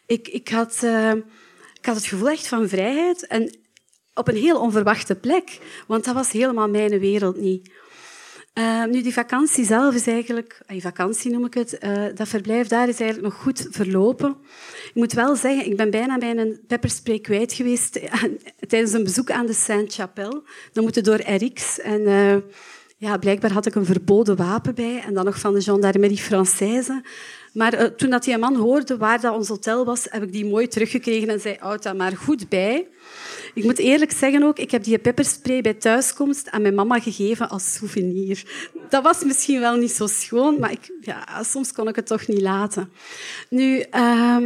Ik, 0.06 0.28
ik, 0.28 0.48
had, 0.48 0.80
uh, 0.84 1.12
ik 1.74 1.86
had 1.86 1.94
het 1.94 2.06
gevoel 2.06 2.28
echt 2.28 2.48
van 2.48 2.68
vrijheid 2.68 3.26
en 3.26 3.56
op 4.14 4.28
een 4.28 4.36
heel 4.36 4.60
onverwachte 4.60 5.14
plek. 5.14 5.58
Want 5.86 6.04
dat 6.04 6.14
was 6.14 6.30
helemaal 6.30 6.68
mijn 6.68 6.98
wereld 6.98 7.36
niet. 7.36 7.70
Uh, 8.54 8.84
nu, 8.84 9.02
die 9.02 9.12
vakantie 9.12 9.64
zelf 9.64 9.94
is 9.94 10.06
eigenlijk, 10.06 10.62
die 10.66 10.80
vakantie 10.80 11.30
noem 11.30 11.44
ik 11.44 11.54
het, 11.54 11.78
uh, 11.84 12.04
dat 12.14 12.28
verblijf 12.28 12.68
daar 12.68 12.88
is 12.88 13.00
eigenlijk 13.00 13.32
nog 13.32 13.42
goed 13.42 13.66
verlopen. 13.70 14.36
Ik 14.84 14.94
moet 14.94 15.12
wel 15.12 15.36
zeggen, 15.36 15.66
ik 15.66 15.76
ben 15.76 15.90
bijna 15.90 16.18
bij 16.18 16.36
een 16.36 16.60
pepperspray 16.66 17.18
kwijt 17.18 17.52
geweest 17.52 18.00
tijdens 18.68 18.92
een 18.92 19.04
bezoek 19.04 19.30
aan 19.30 19.46
de 19.46 19.52
Sainte-Chapelle. 19.52 20.42
Dan 20.72 20.84
moeten 20.84 21.04
door 21.04 21.20
RX. 21.20 21.80
En 21.80 22.00
uh, 22.00 22.36
ja, 22.96 23.16
blijkbaar 23.18 23.52
had 23.52 23.66
ik 23.66 23.74
een 23.74 23.84
verboden 23.84 24.36
wapen 24.36 24.74
bij. 24.74 25.02
En 25.06 25.14
dan 25.14 25.24
nog 25.24 25.38
van 25.38 25.54
de 25.54 25.62
Gendarmerie 25.62 26.22
Française. 26.22 27.06
Maar 27.52 27.80
uh, 27.80 27.84
toen 27.84 28.10
dat 28.10 28.24
die 28.24 28.38
man 28.38 28.56
hoorde 28.56 28.96
waar 28.96 29.20
dat 29.20 29.34
ons 29.34 29.48
hotel 29.48 29.84
was, 29.84 30.06
heb 30.08 30.22
ik 30.22 30.32
die 30.32 30.46
mooi 30.46 30.68
teruggekregen 30.68 31.28
en 31.28 31.40
zei, 31.40 31.56
houd 31.58 31.82
dat 31.82 31.96
maar 31.96 32.16
goed 32.16 32.48
bij. 32.48 32.88
Ik 33.54 33.64
moet 33.64 33.78
eerlijk 33.78 34.12
zeggen 34.12 34.42
ook, 34.42 34.58
ik 34.58 34.70
heb 34.70 34.84
die 34.84 34.98
pepperspray 34.98 35.60
bij 35.60 35.74
thuiskomst 35.74 36.50
aan 36.50 36.62
mijn 36.62 36.74
mama 36.74 37.00
gegeven 37.00 37.48
als 37.48 37.74
souvenir. 37.74 38.42
Dat 38.88 39.02
was 39.02 39.24
misschien 39.24 39.60
wel 39.60 39.76
niet 39.76 39.92
zo 39.92 40.06
schoon, 40.06 40.58
maar 40.60 40.70
ik, 40.72 40.92
ja, 41.00 41.42
soms 41.42 41.72
kon 41.72 41.88
ik 41.88 41.96
het 41.96 42.06
toch 42.06 42.26
niet 42.26 42.40
laten. 42.40 42.92
Nu, 43.48 43.78
uh, 43.94 44.38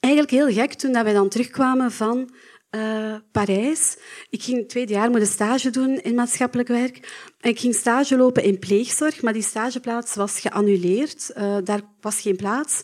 eigenlijk 0.00 0.30
heel 0.30 0.52
gek 0.52 0.72
toen 0.72 0.92
dat 0.92 1.04
wij 1.04 1.12
dan 1.12 1.28
terugkwamen 1.28 1.92
van 1.92 2.30
uh, 2.74 3.14
Parijs. 3.32 3.96
Ik 4.30 4.42
ging 4.42 4.58
het 4.58 4.68
tweede 4.68 4.92
jaar 4.92 5.10
moeten 5.10 5.28
stage 5.28 5.70
doen 5.70 6.00
in 6.00 6.14
maatschappelijk 6.14 6.68
werk. 6.68 6.96
En 7.40 7.50
ik 7.50 7.60
ging 7.60 7.74
stage 7.74 8.16
lopen 8.16 8.42
in 8.42 8.58
pleegzorg, 8.58 9.22
maar 9.22 9.32
die 9.32 9.42
stageplaats 9.42 10.14
was 10.14 10.40
geannuleerd. 10.40 11.30
Uh, 11.36 11.56
daar 11.64 11.80
was 12.00 12.20
geen 12.20 12.36
plaats. 12.36 12.82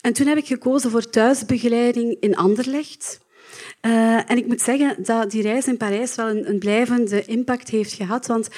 En 0.00 0.12
toen 0.12 0.26
heb 0.26 0.36
ik 0.36 0.46
gekozen 0.46 0.90
voor 0.90 1.10
thuisbegeleiding 1.10 2.16
in 2.20 2.36
Anderlecht. 2.36 3.20
Uh, 3.86 4.30
en 4.30 4.36
ik 4.36 4.46
moet 4.46 4.60
zeggen 4.60 5.02
dat 5.02 5.30
die 5.30 5.42
reis 5.42 5.66
in 5.66 5.76
Parijs 5.76 6.14
wel 6.14 6.28
een, 6.28 6.48
een 6.48 6.58
blijvende 6.58 7.24
impact 7.24 7.68
heeft 7.68 7.92
gehad. 7.92 8.26
Want 8.26 8.48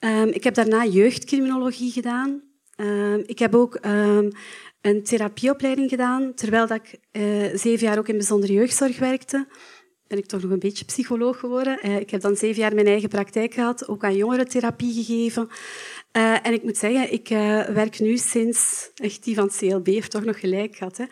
um, 0.00 0.28
ik 0.28 0.44
heb 0.44 0.54
daarna 0.54 0.84
jeugdcriminologie 0.84 1.92
gedaan. 1.92 2.42
Um, 2.76 3.22
ik 3.26 3.38
heb 3.38 3.54
ook 3.54 3.78
um, 3.86 4.30
een 4.80 5.02
therapieopleiding 5.02 5.88
gedaan, 5.88 6.34
terwijl 6.34 6.66
dat 6.66 6.80
ik 6.82 7.00
zeven 7.58 7.86
jaar 7.86 7.98
ook 7.98 8.08
in 8.08 8.16
bijzondere 8.16 8.52
jeugdzorg 8.52 8.98
werkte 8.98 9.46
ben 10.08 10.18
ik 10.18 10.26
toch 10.26 10.42
nog 10.42 10.50
een 10.50 10.58
beetje 10.58 10.84
psycholoog 10.84 11.38
geworden. 11.38 11.78
Uh, 11.82 11.96
ik 11.96 12.10
heb 12.10 12.20
dan 12.20 12.36
zeven 12.36 12.60
jaar 12.60 12.74
mijn 12.74 12.86
eigen 12.86 13.08
praktijk 13.08 13.54
gehad, 13.54 13.88
ook 13.88 14.04
aan 14.04 14.16
jongerentherapie 14.16 15.04
gegeven. 15.04 15.48
Uh, 16.12 16.46
en 16.46 16.52
ik 16.52 16.62
moet 16.62 16.76
zeggen, 16.76 17.12
ik 17.12 17.30
uh, 17.30 17.64
werk 17.64 18.00
nu 18.00 18.16
sinds... 18.16 18.90
Echt, 18.94 19.24
die 19.24 19.34
van 19.34 19.50
CLB 19.58 19.86
heeft 19.86 20.10
toch 20.10 20.24
nog 20.24 20.40
gelijk 20.40 20.76
gehad. 20.76 20.96
Hè? 20.96 21.04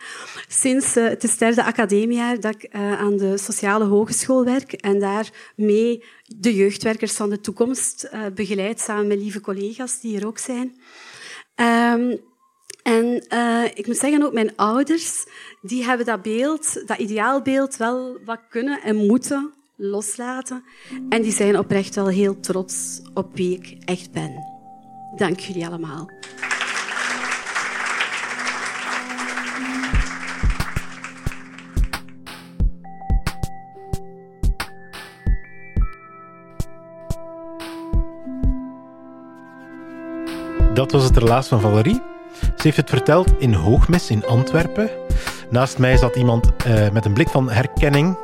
Sinds 0.47 0.93
het 0.93 1.23
is 1.23 1.37
derde 1.37 1.63
academiejaar 1.63 2.39
dat 2.39 2.55
ik 2.55 2.73
aan 2.73 3.17
de 3.17 3.37
sociale 3.37 3.85
hogeschool 3.85 4.45
werk 4.45 4.73
en 4.73 4.99
daarmee 4.99 6.03
de 6.25 6.55
jeugdwerkers 6.55 7.13
van 7.13 7.29
de 7.29 7.39
toekomst 7.39 8.09
begeleid, 8.33 8.79
samen 8.79 9.07
met 9.07 9.19
lieve 9.19 9.41
collega's 9.41 9.99
die 9.99 10.17
er 10.17 10.27
ook 10.27 10.37
zijn. 10.37 10.75
Um, 11.55 12.19
en 12.87 13.25
uh, 13.33 13.63
ik 13.73 13.87
moet 13.87 13.97
zeggen, 13.97 14.23
ook 14.23 14.33
mijn 14.33 14.55
ouders, 14.55 15.25
die 15.61 15.83
hebben 15.83 16.05
dat 16.05 16.21
beeld, 16.21 16.87
dat 16.87 16.97
ideaalbeeld 16.97 17.77
wel 17.77 18.17
wat 18.25 18.39
kunnen 18.49 18.81
en 18.81 18.95
moeten 18.95 19.53
loslaten. 19.75 20.63
En 21.09 21.21
die 21.21 21.31
zijn 21.31 21.59
oprecht 21.59 21.95
wel 21.95 22.07
heel 22.07 22.39
trots 22.39 23.01
op 23.13 23.35
wie 23.35 23.55
ik 23.57 23.77
echt 23.85 24.11
ben. 24.11 24.43
Dank 25.15 25.39
jullie 25.39 25.67
allemaal. 25.67 26.09
Dat 40.73 40.91
was 40.91 41.03
het 41.03 41.17
relaas 41.17 41.47
van 41.47 41.61
Valerie. 41.61 42.15
Ze 42.57 42.63
heeft 42.63 42.77
het 42.77 42.89
verteld 42.89 43.33
in 43.37 43.53
Hoogmis 43.53 44.09
in 44.09 44.25
Antwerpen. 44.25 44.89
Naast 45.49 45.77
mij 45.77 45.97
zat 45.97 46.15
iemand 46.15 46.51
uh, 46.67 46.89
met 46.89 47.05
een 47.05 47.13
blik 47.13 47.29
van 47.29 47.51
herkenning 47.51 48.17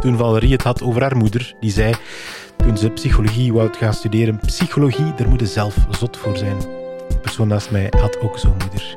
toen 0.00 0.16
Valerie 0.16 0.52
het 0.52 0.62
had 0.62 0.82
over 0.82 1.02
haar 1.02 1.16
moeder. 1.16 1.54
Die 1.60 1.70
zei, 1.70 1.94
toen 2.56 2.76
ze 2.76 2.90
psychologie 2.90 3.52
wou 3.52 3.68
gaan 3.72 3.94
studeren, 3.94 4.40
psychologie, 4.46 5.14
daar 5.16 5.28
moet 5.28 5.40
je 5.40 5.46
zelf 5.46 5.76
zot 5.90 6.16
voor 6.16 6.36
zijn. 6.36 6.58
De 7.08 7.18
persoon 7.20 7.48
naast 7.48 7.70
mij 7.70 7.92
had 8.00 8.20
ook 8.20 8.38
zo'n 8.38 8.56
moeder. 8.58 8.96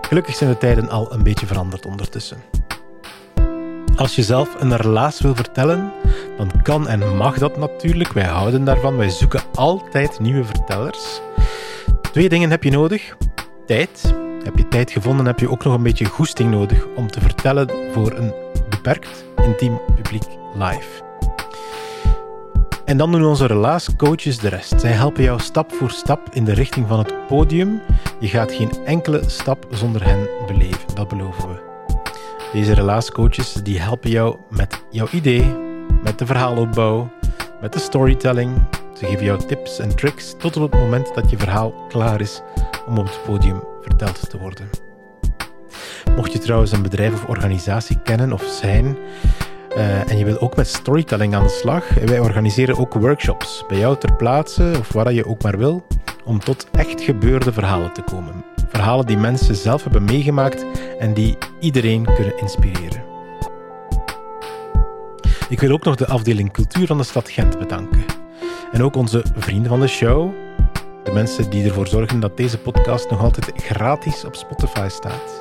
Gelukkig 0.00 0.34
zijn 0.36 0.50
de 0.50 0.58
tijden 0.58 0.90
al 0.90 1.12
een 1.12 1.22
beetje 1.22 1.46
veranderd 1.46 1.86
ondertussen. 1.86 2.38
Als 3.96 4.14
je 4.14 4.22
zelf 4.22 4.48
een 4.58 4.76
relaas 4.76 5.20
wil 5.20 5.34
vertellen, 5.34 5.92
dan 6.36 6.50
kan 6.62 6.88
en 6.88 7.16
mag 7.16 7.38
dat 7.38 7.56
natuurlijk. 7.56 8.12
Wij 8.12 8.24
houden 8.24 8.64
daarvan. 8.64 8.96
Wij 8.96 9.10
zoeken 9.10 9.42
altijd 9.54 10.20
nieuwe 10.20 10.44
vertellers. 10.44 11.20
Twee 12.12 12.28
dingen 12.28 12.50
heb 12.50 12.64
je 12.64 12.70
nodig 12.70 13.16
tijd. 13.70 14.14
Heb 14.44 14.56
je 14.56 14.68
tijd 14.68 14.90
gevonden, 14.90 15.26
heb 15.26 15.38
je 15.38 15.50
ook 15.50 15.64
nog 15.64 15.74
een 15.74 15.82
beetje 15.82 16.04
goesting 16.04 16.50
nodig 16.50 16.86
om 16.96 17.10
te 17.10 17.20
vertellen 17.20 17.70
voor 17.92 18.12
een 18.12 18.32
beperkt, 18.68 19.24
intiem 19.36 19.80
publiek 19.94 20.22
live. 20.54 21.02
En 22.84 22.96
dan 22.96 23.12
doen 23.12 23.24
onze 23.24 23.46
relaascoaches 23.46 24.38
de 24.38 24.48
rest. 24.48 24.80
Zij 24.80 24.90
helpen 24.90 25.22
jou 25.22 25.40
stap 25.40 25.72
voor 25.72 25.90
stap 25.90 26.28
in 26.32 26.44
de 26.44 26.52
richting 26.52 26.88
van 26.88 26.98
het 26.98 27.26
podium. 27.26 27.80
Je 28.20 28.28
gaat 28.28 28.52
geen 28.52 28.70
enkele 28.84 29.22
stap 29.26 29.66
zonder 29.70 30.04
hen 30.04 30.28
beleven, 30.46 30.94
dat 30.94 31.08
beloven 31.08 31.48
we. 31.48 31.60
Deze 32.52 32.74
relaascoaches 32.74 33.52
die 33.52 33.80
helpen 33.80 34.10
jou 34.10 34.36
met 34.48 34.82
jouw 34.90 35.08
idee, 35.10 35.56
met 36.02 36.18
de 36.18 36.26
verhaalopbouw, 36.26 37.10
met 37.60 37.72
de 37.72 37.80
storytelling. 37.80 38.79
Ze 39.00 39.06
geven 39.06 39.24
jou 39.24 39.38
tips 39.46 39.78
en 39.78 39.96
tricks 39.96 40.34
tot 40.38 40.56
op 40.56 40.72
het 40.72 40.80
moment 40.80 41.14
dat 41.14 41.30
je 41.30 41.38
verhaal 41.38 41.72
klaar 41.88 42.20
is 42.20 42.42
om 42.86 42.98
op 42.98 43.06
het 43.06 43.20
podium 43.26 43.62
verteld 43.82 44.30
te 44.30 44.38
worden. 44.38 44.68
Mocht 46.16 46.32
je 46.32 46.38
trouwens 46.38 46.72
een 46.72 46.82
bedrijf 46.82 47.12
of 47.12 47.24
organisatie 47.24 48.02
kennen 48.02 48.32
of 48.32 48.42
zijn 48.42 48.96
uh, 49.76 50.10
en 50.10 50.18
je 50.18 50.24
wilt 50.24 50.40
ook 50.40 50.56
met 50.56 50.68
storytelling 50.68 51.34
aan 51.34 51.42
de 51.42 51.48
slag, 51.48 51.88
wij 51.88 52.18
organiseren 52.18 52.78
ook 52.78 52.94
workshops 52.94 53.64
bij 53.68 53.78
jou 53.78 53.96
ter 53.96 54.16
plaatse 54.16 54.72
of 54.78 54.92
waar 54.92 55.12
je 55.12 55.26
ook 55.26 55.42
maar 55.42 55.58
wil, 55.58 55.86
om 56.24 56.38
tot 56.38 56.68
echt 56.72 57.00
gebeurde 57.00 57.52
verhalen 57.52 57.92
te 57.92 58.02
komen. 58.02 58.44
Verhalen 58.68 59.06
die 59.06 59.16
mensen 59.16 59.54
zelf 59.54 59.82
hebben 59.82 60.04
meegemaakt 60.04 60.64
en 60.98 61.14
die 61.14 61.38
iedereen 61.60 62.04
kunnen 62.04 62.38
inspireren. 62.38 63.02
Ik 65.48 65.60
wil 65.60 65.72
ook 65.72 65.84
nog 65.84 65.96
de 65.96 66.06
afdeling 66.06 66.52
cultuur 66.52 66.86
van 66.86 66.98
de 66.98 67.04
stad 67.04 67.30
Gent 67.30 67.58
bedanken. 67.58 68.19
En 68.72 68.82
ook 68.82 68.96
onze 68.96 69.24
vrienden 69.36 69.68
van 69.68 69.80
de 69.80 69.86
show, 69.86 70.30
de 71.04 71.12
mensen 71.12 71.50
die 71.50 71.64
ervoor 71.64 71.86
zorgen 71.86 72.20
dat 72.20 72.36
deze 72.36 72.58
podcast 72.58 73.10
nog 73.10 73.22
altijd 73.22 73.52
gratis 73.56 74.24
op 74.24 74.34
Spotify 74.34 74.88
staat. 74.88 75.40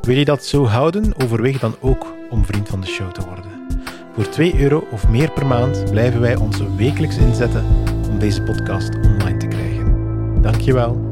Wil 0.00 0.16
je 0.16 0.24
dat 0.24 0.44
zo 0.44 0.66
houden? 0.66 1.12
Overweeg 1.22 1.58
dan 1.58 1.74
ook 1.80 2.14
om 2.30 2.44
vriend 2.44 2.68
van 2.68 2.80
de 2.80 2.86
show 2.86 3.10
te 3.10 3.26
worden. 3.26 3.66
Voor 4.14 4.28
2 4.28 4.60
euro 4.60 4.86
of 4.90 5.08
meer 5.08 5.30
per 5.30 5.46
maand 5.46 5.90
blijven 5.90 6.20
wij 6.20 6.36
ons 6.36 6.60
wekelijks 6.76 7.16
inzetten 7.16 7.64
om 8.10 8.18
deze 8.18 8.42
podcast 8.42 8.94
online 8.94 9.36
te 9.36 9.46
krijgen. 9.46 10.42
Dankjewel. 10.42 11.07